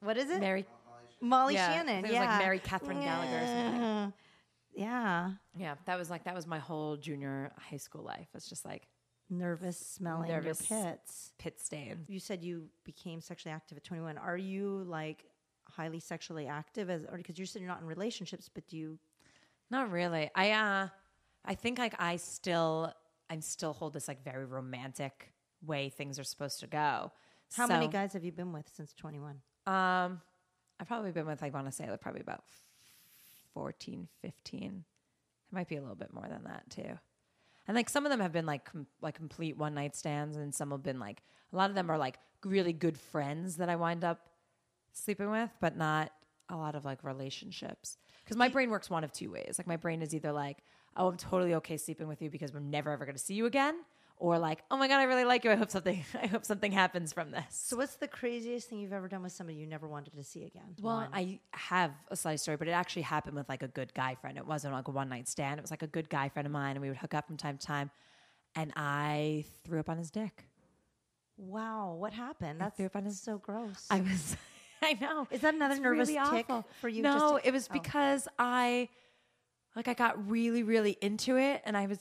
[0.00, 0.38] what is it?
[0.38, 0.64] Mary,
[1.20, 1.98] Molly Yeah, Shannon.
[1.98, 2.30] it was yeah.
[2.30, 4.12] like Mary Catherine Gallagher or something.
[4.74, 5.32] Yeah.
[5.58, 8.28] yeah, that was like that was my whole junior high school life.
[8.34, 8.86] It's just like
[9.30, 10.68] Nervous smelling Nervous.
[10.70, 11.32] your pits.
[11.38, 12.04] pit stain.
[12.06, 14.18] You said you became sexually active at 21.
[14.18, 15.24] Are you like
[15.68, 18.98] highly sexually active as or because you said you're not in relationships, but do you
[19.70, 20.30] Not really.
[20.34, 20.88] I uh
[21.44, 22.92] I think like I still
[23.30, 25.32] I'm still hold this like very romantic
[25.64, 27.10] way things are supposed to go.
[27.54, 29.36] how many guys have you been with since 21?
[29.66, 30.20] Um
[30.78, 32.44] I've probably been with I want to say like probably about
[33.54, 34.62] 14, 15.
[35.50, 36.98] It might be a little bit more than that too.
[37.68, 40.54] And like some of them have been like com- like complete one night stands and
[40.54, 43.76] some have been like a lot of them are like really good friends that I
[43.76, 44.28] wind up
[44.92, 46.12] sleeping with, but not
[46.48, 47.96] a lot of like relationships.
[48.24, 49.56] Because my brain works one of two ways.
[49.58, 50.58] Like my brain is either like,
[50.96, 53.46] oh, I'm totally okay sleeping with you because we're never ever going to see you
[53.46, 53.76] again,
[54.16, 55.50] or like, oh my god, I really like you.
[55.50, 57.44] I hope something, I hope something happens from this.
[57.50, 60.44] So what's the craziest thing you've ever done with somebody you never wanted to see
[60.44, 60.74] again?
[60.80, 61.08] Well, One.
[61.12, 64.36] I have a story, but it actually happened with like a good guy friend.
[64.38, 65.58] It wasn't like a one night stand.
[65.58, 67.36] It was like a good guy friend of mine, and we would hook up from
[67.36, 67.90] time to time.
[68.54, 70.44] And I threw up on his dick.
[71.36, 72.60] wow, what happened?
[72.62, 73.86] I That's threw up on his- so gross.
[73.90, 74.36] I was,
[74.82, 75.26] I know.
[75.30, 76.66] Is that another It's nervous really tick awful.
[76.80, 77.02] for you?
[77.02, 77.72] No, just to- it was oh.
[77.72, 78.88] because I,
[79.74, 81.98] like, I got really, really into it, and I was,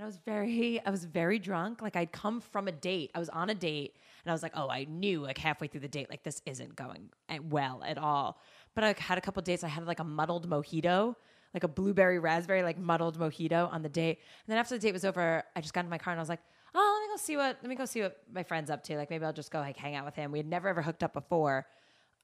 [0.00, 1.82] and I was very, I was very drunk.
[1.82, 3.10] Like, I'd come from a date.
[3.14, 5.82] I was on a date, and I was like, oh, I knew like halfway through
[5.82, 8.40] the date, like this isn't going eh, well at all.
[8.74, 9.62] But I had a couple dates.
[9.62, 11.16] I had like a muddled mojito.
[11.52, 14.20] Like a blueberry raspberry, like muddled mojito on the date.
[14.46, 16.22] And then after the date was over, I just got in my car and I
[16.22, 16.38] was like,
[16.76, 18.96] oh, let me go see what let me go see what my friend's up to.
[18.96, 20.30] Like maybe I'll just go like hang out with him.
[20.30, 21.66] We had never ever hooked up before.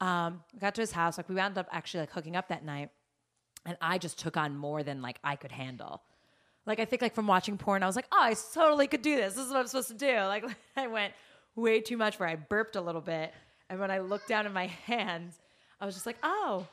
[0.01, 2.91] Um, got to his house, like we wound up actually like hooking up that night,
[3.65, 6.03] and I just took on more than like I could handle.
[6.67, 9.17] Like I think like from watching porn, I was like, oh, I totally could do
[9.17, 9.35] this.
[9.35, 10.07] This is what I'm supposed to do.
[10.27, 10.45] Like
[10.77, 11.15] I went
[11.55, 13.33] way too much where I burped a little bit,
[13.71, 15.39] and when I looked down at my hands,
[15.81, 16.67] I was just like, oh.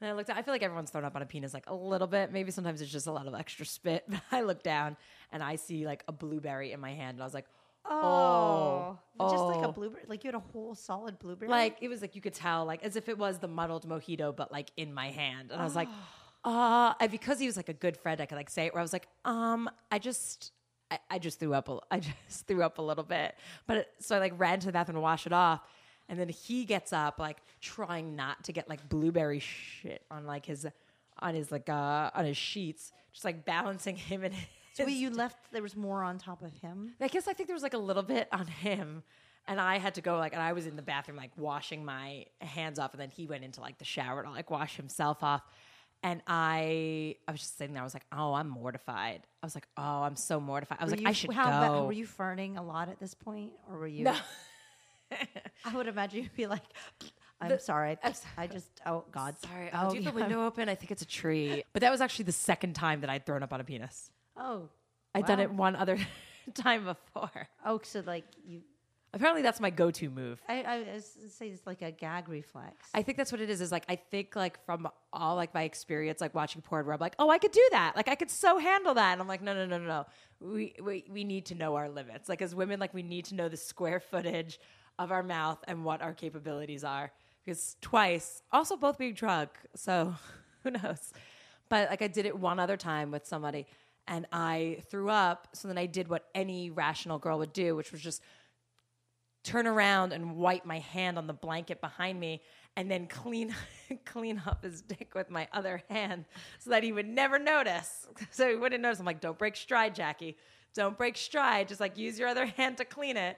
[0.00, 0.36] And I looked down.
[0.36, 2.32] I feel like everyone's thrown up on a penis like a little bit.
[2.32, 4.04] Maybe sometimes it's just a lot of extra spit.
[4.08, 4.96] But I look down
[5.32, 7.46] and I see like a blueberry in my hand, and I was like,
[7.84, 8.98] oh.
[9.20, 9.72] oh, just like a oh.
[9.72, 10.02] blueberry.
[10.08, 11.48] Like you had a whole solid blueberry.
[11.48, 14.34] like it was like you could tell like as if it was the muddled mojito
[14.34, 15.88] but like in my hand and i was like
[16.44, 18.80] uh and because he was like a good friend i could like say it where
[18.80, 20.52] i was like um i just
[20.90, 23.34] I, I just threw up a, I just threw up a little bit
[23.66, 25.60] but it, so i like ran to the bathroom to wash it off
[26.08, 30.46] and then he gets up like trying not to get like blueberry shit on like
[30.46, 30.66] his
[31.20, 34.34] on his like uh on his sheets just like balancing him and
[34.74, 35.36] so wait, you left.
[35.52, 36.94] There was more on top of him.
[37.00, 39.04] I guess I think there was like a little bit on him.
[39.46, 42.26] And I had to go like, and I was in the bathroom like washing my
[42.40, 45.42] hands off, and then he went into like the shower to like wash himself off.
[46.04, 47.82] And I, I was just sitting there.
[47.82, 49.22] I was like, oh, I'm mortified.
[49.42, 50.76] I was like, oh, I'm so mortified.
[50.78, 51.86] I was Were like, you, I should how go.
[51.86, 54.04] were you ferning a lot at this point, or were you?
[54.04, 54.16] No.
[55.64, 56.62] I would imagine you'd be like,
[57.40, 58.32] "I'm sorry, I'm sorry.
[58.36, 60.68] I just oh God, Sorry, oh, I'll oh, leave the window open.
[60.68, 61.62] I think it's a tree.
[61.72, 64.10] But that was actually the second time that I'd thrown up on a penis.
[64.36, 64.68] Oh,
[65.14, 65.98] I'd done it one other
[66.54, 67.48] time before.
[67.64, 68.62] Oh, so like you,
[69.14, 70.42] Apparently, that's my go-to move.
[70.48, 72.74] I, I was say it's like a gag reflex.
[72.92, 73.60] I think that's what it is.
[73.60, 77.00] Is like I think like from all like my experience, like watching porn, where I'm
[77.00, 77.94] like, oh, I could do that.
[77.94, 79.12] Like I could so handle that.
[79.12, 80.06] And I'm like, no, no, no, no, no.
[80.40, 82.28] We we we need to know our limits.
[82.28, 84.58] Like as women, like we need to know the square footage
[84.98, 87.12] of our mouth and what our capabilities are.
[87.44, 90.14] Because twice, also both being drunk, so
[90.64, 91.12] who knows?
[91.68, 93.66] But like I did it one other time with somebody,
[94.08, 95.48] and I threw up.
[95.52, 98.22] So then I did what any rational girl would do, which was just
[99.44, 102.42] turn around and wipe my hand on the blanket behind me
[102.76, 103.54] and then clean
[104.04, 106.24] clean up his dick with my other hand
[106.58, 108.06] so that he would never notice.
[108.30, 108.98] So he wouldn't notice.
[108.98, 110.36] I'm like, don't break stride, Jackie.
[110.74, 111.68] Don't break stride.
[111.68, 113.36] Just like use your other hand to clean it.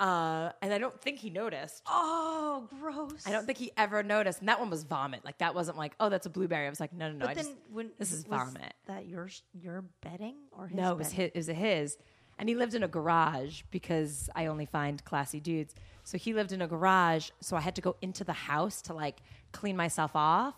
[0.00, 1.82] Uh, and I don't think he noticed.
[1.86, 3.24] oh, gross.
[3.24, 4.40] I don't think he ever noticed.
[4.40, 5.24] And that one was vomit.
[5.24, 6.66] Like that wasn't like, oh, that's a blueberry.
[6.66, 7.26] I was like, no, no, no.
[7.26, 8.74] But I then just, when this is vomit.
[8.86, 10.76] That your your bedding or his?
[10.76, 11.30] No, it was bedding?
[11.34, 11.46] his.
[11.48, 11.96] It was his,
[12.38, 15.74] and he lived in a garage because I only find classy dudes.
[16.04, 17.30] So he lived in a garage.
[17.40, 19.18] So I had to go into the house to like
[19.52, 20.54] clean myself off.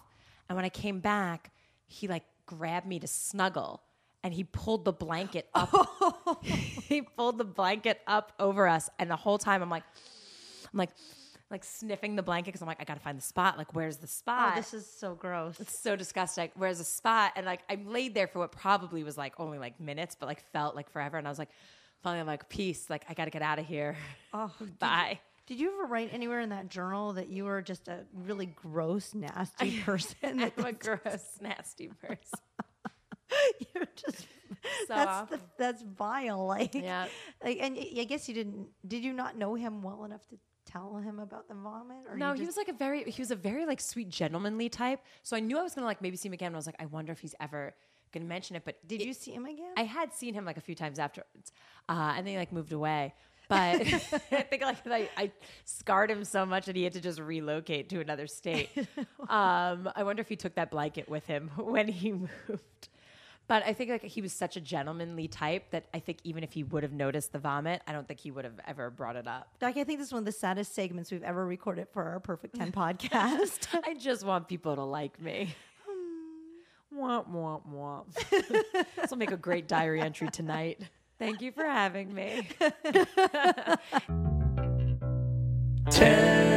[0.49, 1.51] And when I came back,
[1.87, 3.83] he like grabbed me to snuggle,
[4.23, 5.71] and he pulled the blanket up.
[6.43, 9.85] he pulled the blanket up over us, and the whole time I'm like,
[10.73, 10.91] I'm like,
[11.55, 13.57] like sniffing the blanket because I'm like, I gotta find the spot.
[13.57, 14.53] Like, where's the oh, spot?
[14.53, 15.61] Oh, this is so gross.
[15.61, 16.51] It's so disgusting.
[16.57, 17.33] Where's the spot?
[17.37, 20.43] And like I'm laid there for what probably was like only like minutes, but like
[20.53, 21.17] felt like forever.
[21.17, 21.51] And I was like,
[22.03, 22.91] finally, I'm like, peace.
[22.91, 23.97] Like I got to get out of here.
[24.33, 24.51] Oh,
[24.81, 25.21] Bye.
[25.47, 29.15] Did you ever write anywhere in that journal that you were just a really gross,
[29.15, 30.41] nasty person?
[30.41, 32.41] I'm a gross, nasty person.
[33.75, 34.27] You're just
[34.89, 36.47] So that's the, that's vile.
[36.47, 37.07] Like, Yeah.
[37.45, 38.69] like, and I guess you didn't.
[38.87, 41.99] Did you not know him well enough to tell him about the vomit?
[42.09, 45.01] Or No, he was like a very he was a very like sweet gentlemanly type.
[45.23, 46.49] So I knew I was gonna like maybe see him again.
[46.49, 47.75] And I was like, I wonder if he's ever
[48.13, 48.65] gonna mention it.
[48.65, 49.73] But Did it- you see him again?
[49.77, 51.53] I had seen him like a few times afterwards,
[51.89, 53.15] uh, and then he like moved away.
[53.49, 55.31] But I think like I, I
[55.67, 58.71] scarred him so much that he had to just relocate to another state.
[59.29, 62.89] um, I wonder if he took that blanket with him when he moved.
[63.47, 66.53] But I think like he was such a gentlemanly type that I think even if
[66.53, 69.27] he would have noticed the vomit, I don't think he would have ever brought it
[69.27, 69.49] up.
[69.61, 72.21] Like, I think this is one of the saddest segments we've ever recorded for our
[72.21, 73.69] Perfect Ten podcast.
[73.87, 75.55] I just want people to like me.
[75.87, 76.99] Hmm.
[76.99, 78.87] womp womp womp.
[78.97, 80.81] this will make a great diary entry tonight.
[81.19, 82.49] Thank you for having me.
[85.91, 86.55] Jackie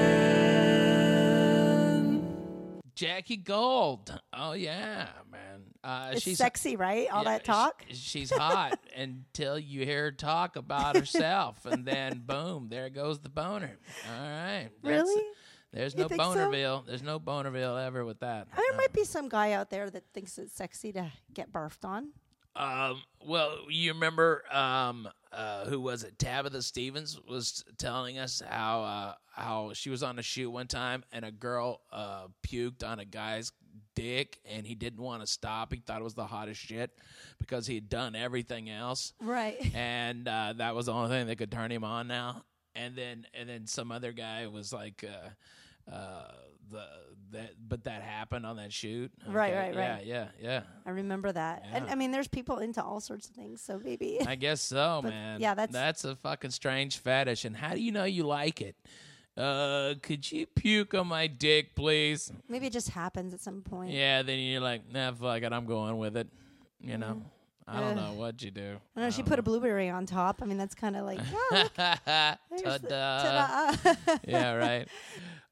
[2.95, 4.19] Jackie Gold.
[4.33, 5.63] Oh yeah, man.
[5.87, 7.07] Uh, It's she's sexy, right?
[7.09, 7.85] All yeah, that talk.
[7.89, 13.19] sh- she's hot until you hear her talk about herself, and then boom, there goes
[13.19, 13.77] the boner.
[14.11, 14.69] All right.
[14.83, 15.23] Really?
[15.71, 16.27] There's You no think so?
[16.27, 16.85] Bonerville.
[16.85, 18.47] There's no Bonerville ever with that.
[18.55, 22.09] There might be some guy out there that thinks it's sexy to get barfed on.
[22.55, 26.17] Um, well, you remember um, uh, who was it?
[26.17, 31.03] Tabitha Stevens was telling us how uh, how she was on a shoot one time
[31.11, 33.51] and a girl uh, puked on a guy's
[34.01, 35.73] dick and he didn't want to stop.
[35.73, 36.91] He thought it was the hottest shit
[37.39, 39.57] because he had done everything else, Right.
[39.75, 42.43] and uh, that was the only thing that could turn him on now.
[42.75, 45.03] And then and then some other guy was like.
[45.03, 45.29] Uh,
[45.91, 46.31] uh,
[46.69, 46.83] the
[47.31, 49.09] that but that happened on that shoot.
[49.25, 50.05] Right, Okay, right, right.
[50.05, 50.61] Yeah, yeah, yeah.
[50.85, 51.63] I remember that.
[51.71, 54.19] And I mean, there's people into all sorts of things, so maybe.
[54.27, 55.39] I guess so, man.
[55.39, 57.45] yeah, that's- that's a fucking strange fetish.
[57.45, 58.75] And how do you know you like it?
[59.37, 62.31] Uh, could you puke on my dick, please?
[62.49, 63.91] maybe it just happens at some point.
[63.91, 66.27] Yeah, then you're like, nah, fuck it, I'm going with it.
[66.81, 67.21] You know,
[67.67, 68.05] I don't Mm-hmm.
[68.05, 68.77] Know what you do.
[68.95, 70.41] I know she put a blueberry on top.
[70.41, 73.93] I mean, that's kind of like, oh, look, there's the- ta-da.
[74.27, 74.87] yeah, right.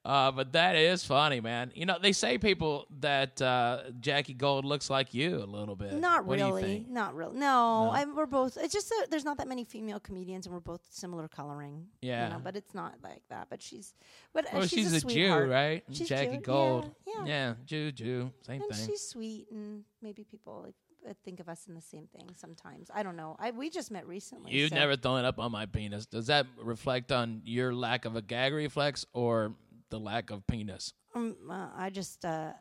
[0.05, 1.71] Uh, but that is funny, man.
[1.73, 5.93] You know, they say people that uh, Jackie Gold looks like you a little bit.
[5.93, 6.85] Not What you really.
[6.87, 7.37] Not really.
[7.39, 8.55] No, I, we're both.
[8.61, 11.87] It's just that there's not that many female comedians, and we're both similar coloring.
[12.03, 12.29] you Yeah.
[12.29, 13.47] know, but it's not like that.
[13.49, 13.95] But she's,
[14.31, 15.83] but uh, Well, she's, she's, a, a, Jew, right?
[15.91, 16.91] She's Jackie Jew- Gold.
[17.07, 17.53] Yeah, yeah.
[17.65, 18.85] Jew, Jew, same and thing.
[18.87, 20.75] she's sweet, and maybe people like,
[21.09, 22.89] uh, think of us in the same thing sometimes.
[22.93, 23.35] I don't know.
[23.39, 24.51] I we just met recently.
[24.53, 26.05] You've so- never thrown it up on my penis.
[26.05, 29.53] Does that reflect on your lack of a gag reflex or
[29.89, 30.93] the lack of penis?
[31.13, 32.51] Um, uh, I just, uh,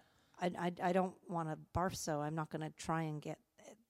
[0.41, 3.39] I, I, I don't want to barf, so I'm not going to try and get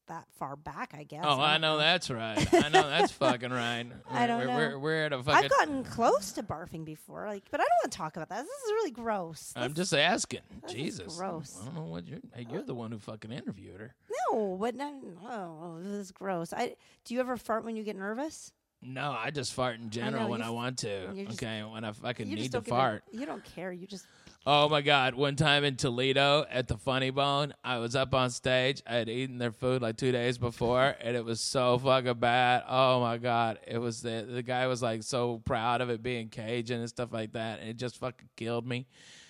[0.06, 0.94] that far back.
[0.96, 1.24] I guess.
[1.26, 2.52] Oh, I don't know that's right.
[2.52, 3.86] I know that's fucking right.
[4.10, 4.56] I don't we're, know.
[4.56, 5.44] We're, we're at a fucking.
[5.44, 8.42] I've gotten close to barfing before, like, but I don't want to talk about that.
[8.42, 9.52] This is really gross.
[9.56, 10.40] I'm This- just asking.
[10.68, 11.16] Jesus.
[11.16, 11.58] gross.
[11.60, 12.20] I don't know what you're.
[12.34, 13.94] Hey, you're the one who fucking interviewed her.
[14.30, 14.92] no, but no,
[15.26, 16.52] oh, this is gross.
[16.52, 18.52] I do you ever fart when you get nervous?
[18.84, 21.10] No, I just fart in general know, when I want to.
[21.14, 23.04] you're just- okay, when I fucking You need to don't give a- fart.
[23.12, 23.72] you don't care.
[23.72, 24.06] You just
[24.46, 25.14] Oh my God!
[25.14, 28.82] One time in Toledo at the Funny Bone, I was up on stage.
[28.86, 32.62] I had eaten their food like two days before, and it was so fucking bad.
[32.68, 33.58] Oh my God!
[33.66, 37.10] It was the the guy was like so proud of it being Cajun and stuff
[37.10, 38.86] like that, and it just fucking killed me.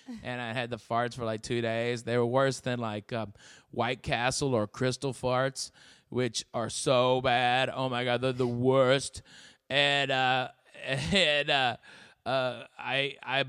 [0.23, 2.03] And I had the farts for like two days.
[2.03, 3.33] They were worse than like um,
[3.71, 5.71] White Castle or Krystal farts,
[6.09, 7.69] which are so bad.
[7.73, 9.21] Oh my God, they're the worst.
[9.69, 10.49] And uh,
[10.85, 11.77] and uh,
[12.25, 13.45] uh, I I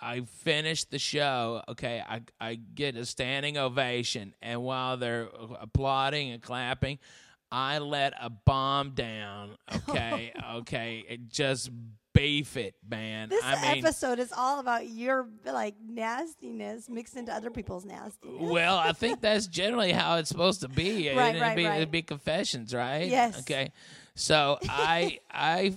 [0.00, 1.62] I finished the show.
[1.68, 5.28] Okay, I I get a standing ovation, and while they're
[5.60, 6.98] applauding and clapping,
[7.50, 9.56] I let a bomb down.
[9.88, 11.70] Okay, okay, it just
[12.14, 13.28] beef it, man.
[13.28, 18.40] this I mean, episode is all about your like nastiness mixed into other people's nastiness.
[18.40, 21.10] well, I think that's generally how it's supposed to be.
[21.14, 21.76] Right, it'd, right, be, right.
[21.76, 23.06] it'd be confessions, right?
[23.08, 23.40] Yes.
[23.40, 23.72] Okay.
[24.14, 25.74] So I I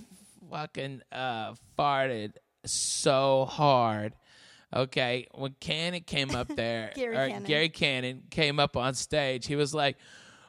[0.50, 2.32] fucking uh, farted
[2.64, 4.14] so hard.
[4.74, 7.44] Okay, when Cannon came up there, Gary or Cannon.
[7.44, 9.96] Gary Cannon came up on stage, he was like,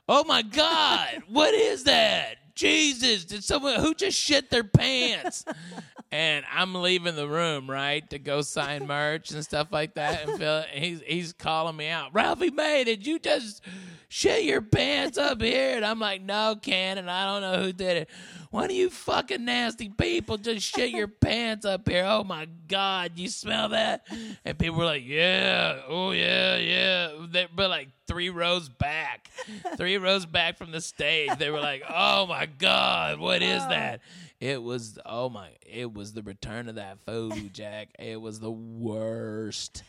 [0.07, 2.35] "Oh my God, what is that?
[2.59, 5.45] Jesus, did someone who just shit their pants?"
[6.11, 10.27] and I'm leaving the room, right, to go sign merch and stuff like that.
[10.27, 13.63] And Phil, he's he's calling me out, Ralphie May, did you just
[14.07, 15.75] shit your pants up here?
[15.75, 18.09] And I'm like, no, Cannon, I don't know who did it.
[18.49, 22.05] One of you fucking nasty people just shit your pants up here.
[22.07, 24.07] Oh my God, you smell that?
[24.43, 27.11] And people were like, yeah, oh yeah, yeah.
[27.29, 29.29] They, but like three rows back,
[29.77, 34.01] three rows back from the stage, they were like, oh my God, what is that?
[34.39, 35.49] It was oh my!
[35.65, 37.89] It was the return of that food, Jack.
[37.99, 39.83] It was the worst.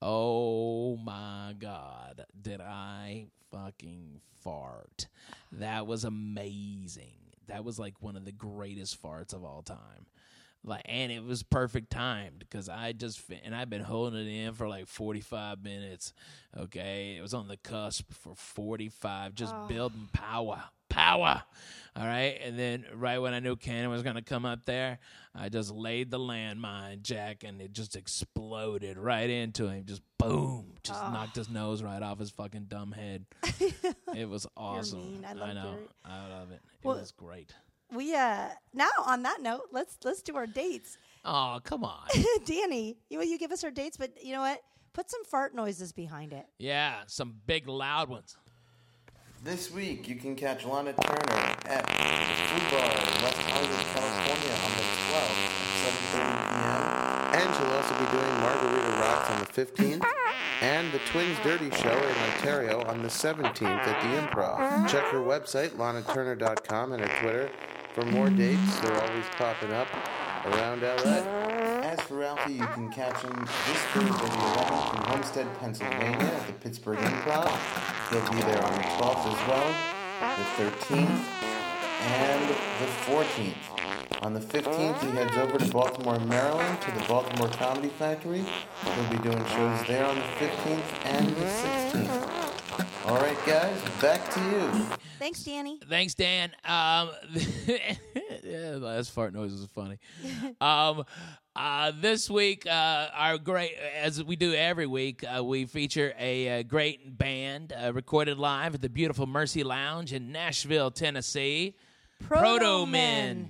[0.00, 2.26] Oh my god!
[2.40, 5.08] Did I fucking fart?
[5.52, 7.16] That was amazing.
[7.46, 10.06] That was like one of the greatest farts of all time.
[10.66, 14.54] Like, and it was perfect timed because I just and I've been holding it in
[14.54, 16.14] for like forty five minutes.
[16.58, 19.66] Okay, it was on the cusp for forty five, just oh.
[19.66, 21.42] building power, power.
[21.96, 25.00] All right, and then right when I knew Cannon was gonna come up there,
[25.34, 29.84] I just laid the landmine, Jack, and it just exploded right into him.
[29.84, 31.12] Just boom, just oh.
[31.12, 33.26] knocked his nose right off his fucking dumb head.
[34.16, 35.22] it was awesome.
[35.28, 35.62] I love know.
[35.62, 35.86] Gary.
[36.06, 36.62] I love it.
[36.82, 37.52] It Well- was great.
[37.94, 40.98] We uh now on that note, let's let's do our dates.
[41.24, 42.06] Oh, come on.
[42.44, 44.60] Danny, you you give us our dates, but you know what?
[44.92, 46.46] Put some fart noises behind it.
[46.58, 48.36] yeah, some big loud ones.
[49.42, 51.92] This week, you can catch Lahna Turner at the
[52.48, 57.34] Food Bar in West Hollywood, California on the 12th at 7.30 p.m.
[57.34, 60.04] And she'll also be doing Margarita Rocks on the 15th,
[60.62, 64.88] and The Twins Dirty Show in Ontario on the 17th at the Improv.
[64.88, 67.50] Check her website, lahnaturner.com, and her Twitter
[67.94, 68.80] for more dates.
[68.80, 69.86] They're always popping up
[70.46, 71.22] around LA.
[71.84, 76.46] As for Ralphie, you can catch him this Thursday the 11th in Homestead, Pennsylvania at
[76.48, 77.48] the Pittsburgh Improv.
[78.10, 79.68] He'll be there on the 12th as well,
[80.36, 81.24] the 13th,
[82.02, 84.22] and the 14th.
[84.22, 88.44] On the 15th, he heads over to Baltimore, Maryland to the Baltimore Comedy Factory.
[88.82, 92.53] He'll be doing shows there on the 15th and the 16th.
[93.06, 94.70] All right, guys, back to you.
[95.18, 95.78] Thanks, Danny.
[95.90, 96.52] Thanks, Dan.
[96.64, 97.10] Um,
[97.66, 97.96] yeah,
[98.42, 99.98] the last fart noise was funny.
[100.60, 101.04] Um,
[101.54, 106.60] uh, this week, uh, our great, as we do every week, uh, we feature a,
[106.60, 111.76] uh great band uh, recorded live at the beautiful Mercy Lounge in Nashville, Tennessee.
[112.24, 113.48] Protomen.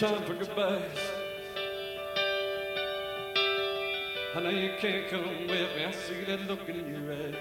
[0.00, 0.80] Time for goodbyes.
[4.34, 5.84] I know you can't come with me.
[5.84, 7.34] I see that look in your eyes.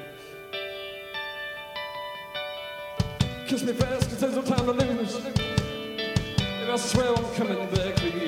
[3.48, 5.16] Kiss me fast, cause there's no time to lose.
[5.16, 8.19] And I swear I'm coming back for you.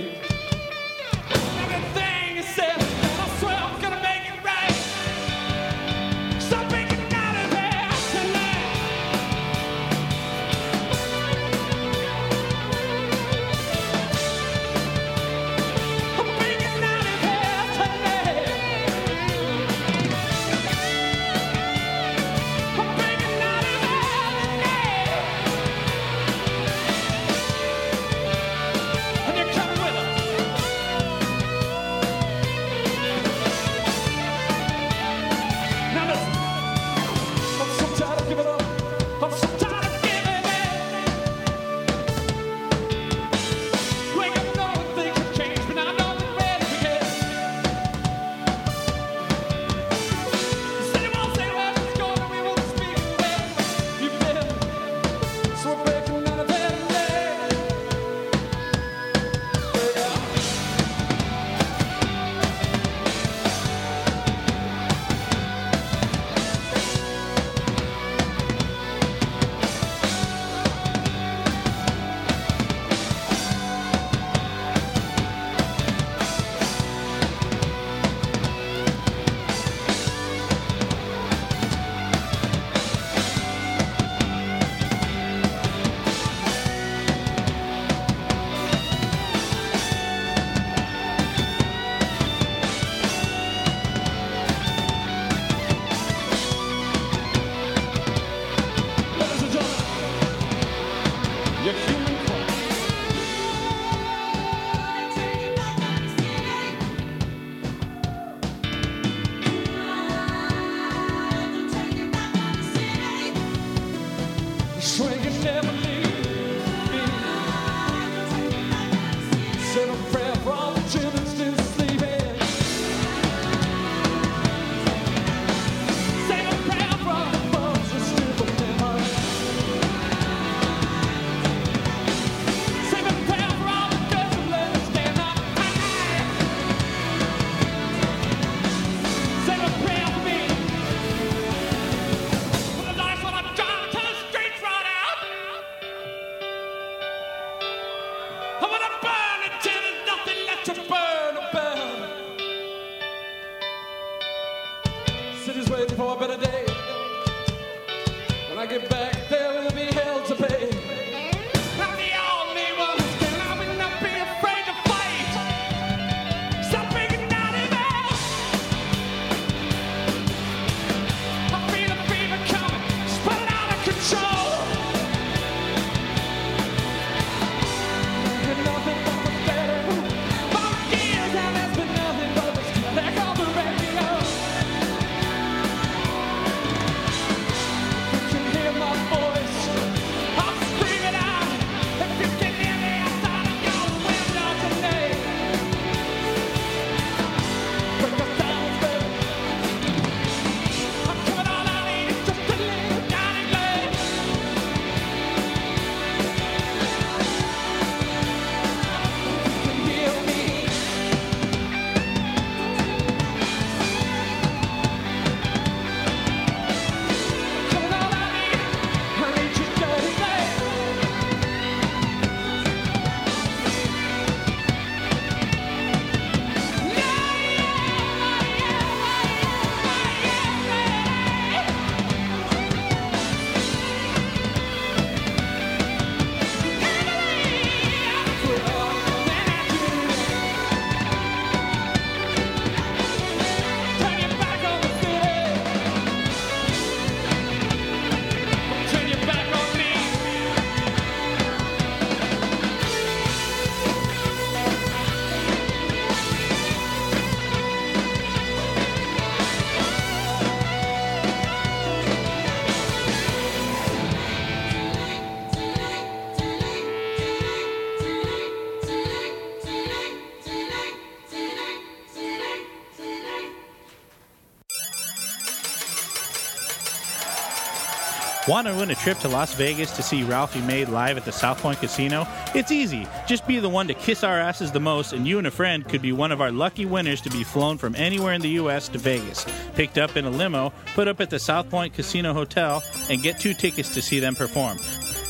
[278.52, 281.32] Want to win a trip to Las Vegas to see Ralphie May live at the
[281.32, 282.28] South Point Casino?
[282.54, 283.08] It's easy.
[283.26, 285.88] Just be the one to kiss our asses the most, and you and a friend
[285.88, 288.89] could be one of our lucky winners to be flown from anywhere in the U.S.
[288.89, 289.45] to Vegas,
[289.76, 293.39] picked up in a limo, put up at the South Point Casino Hotel, and get
[293.39, 294.78] two tickets to see them perform.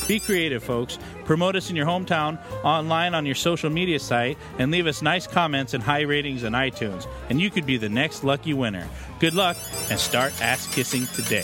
[0.08, 0.98] Be creative, folks.
[1.24, 5.28] Promote us in your hometown, online on your social media site, and leave us nice
[5.28, 8.88] comments and high ratings on iTunes, and you could be the next lucky winner.
[9.20, 9.58] Good luck,
[9.92, 11.44] and start ass kissing today.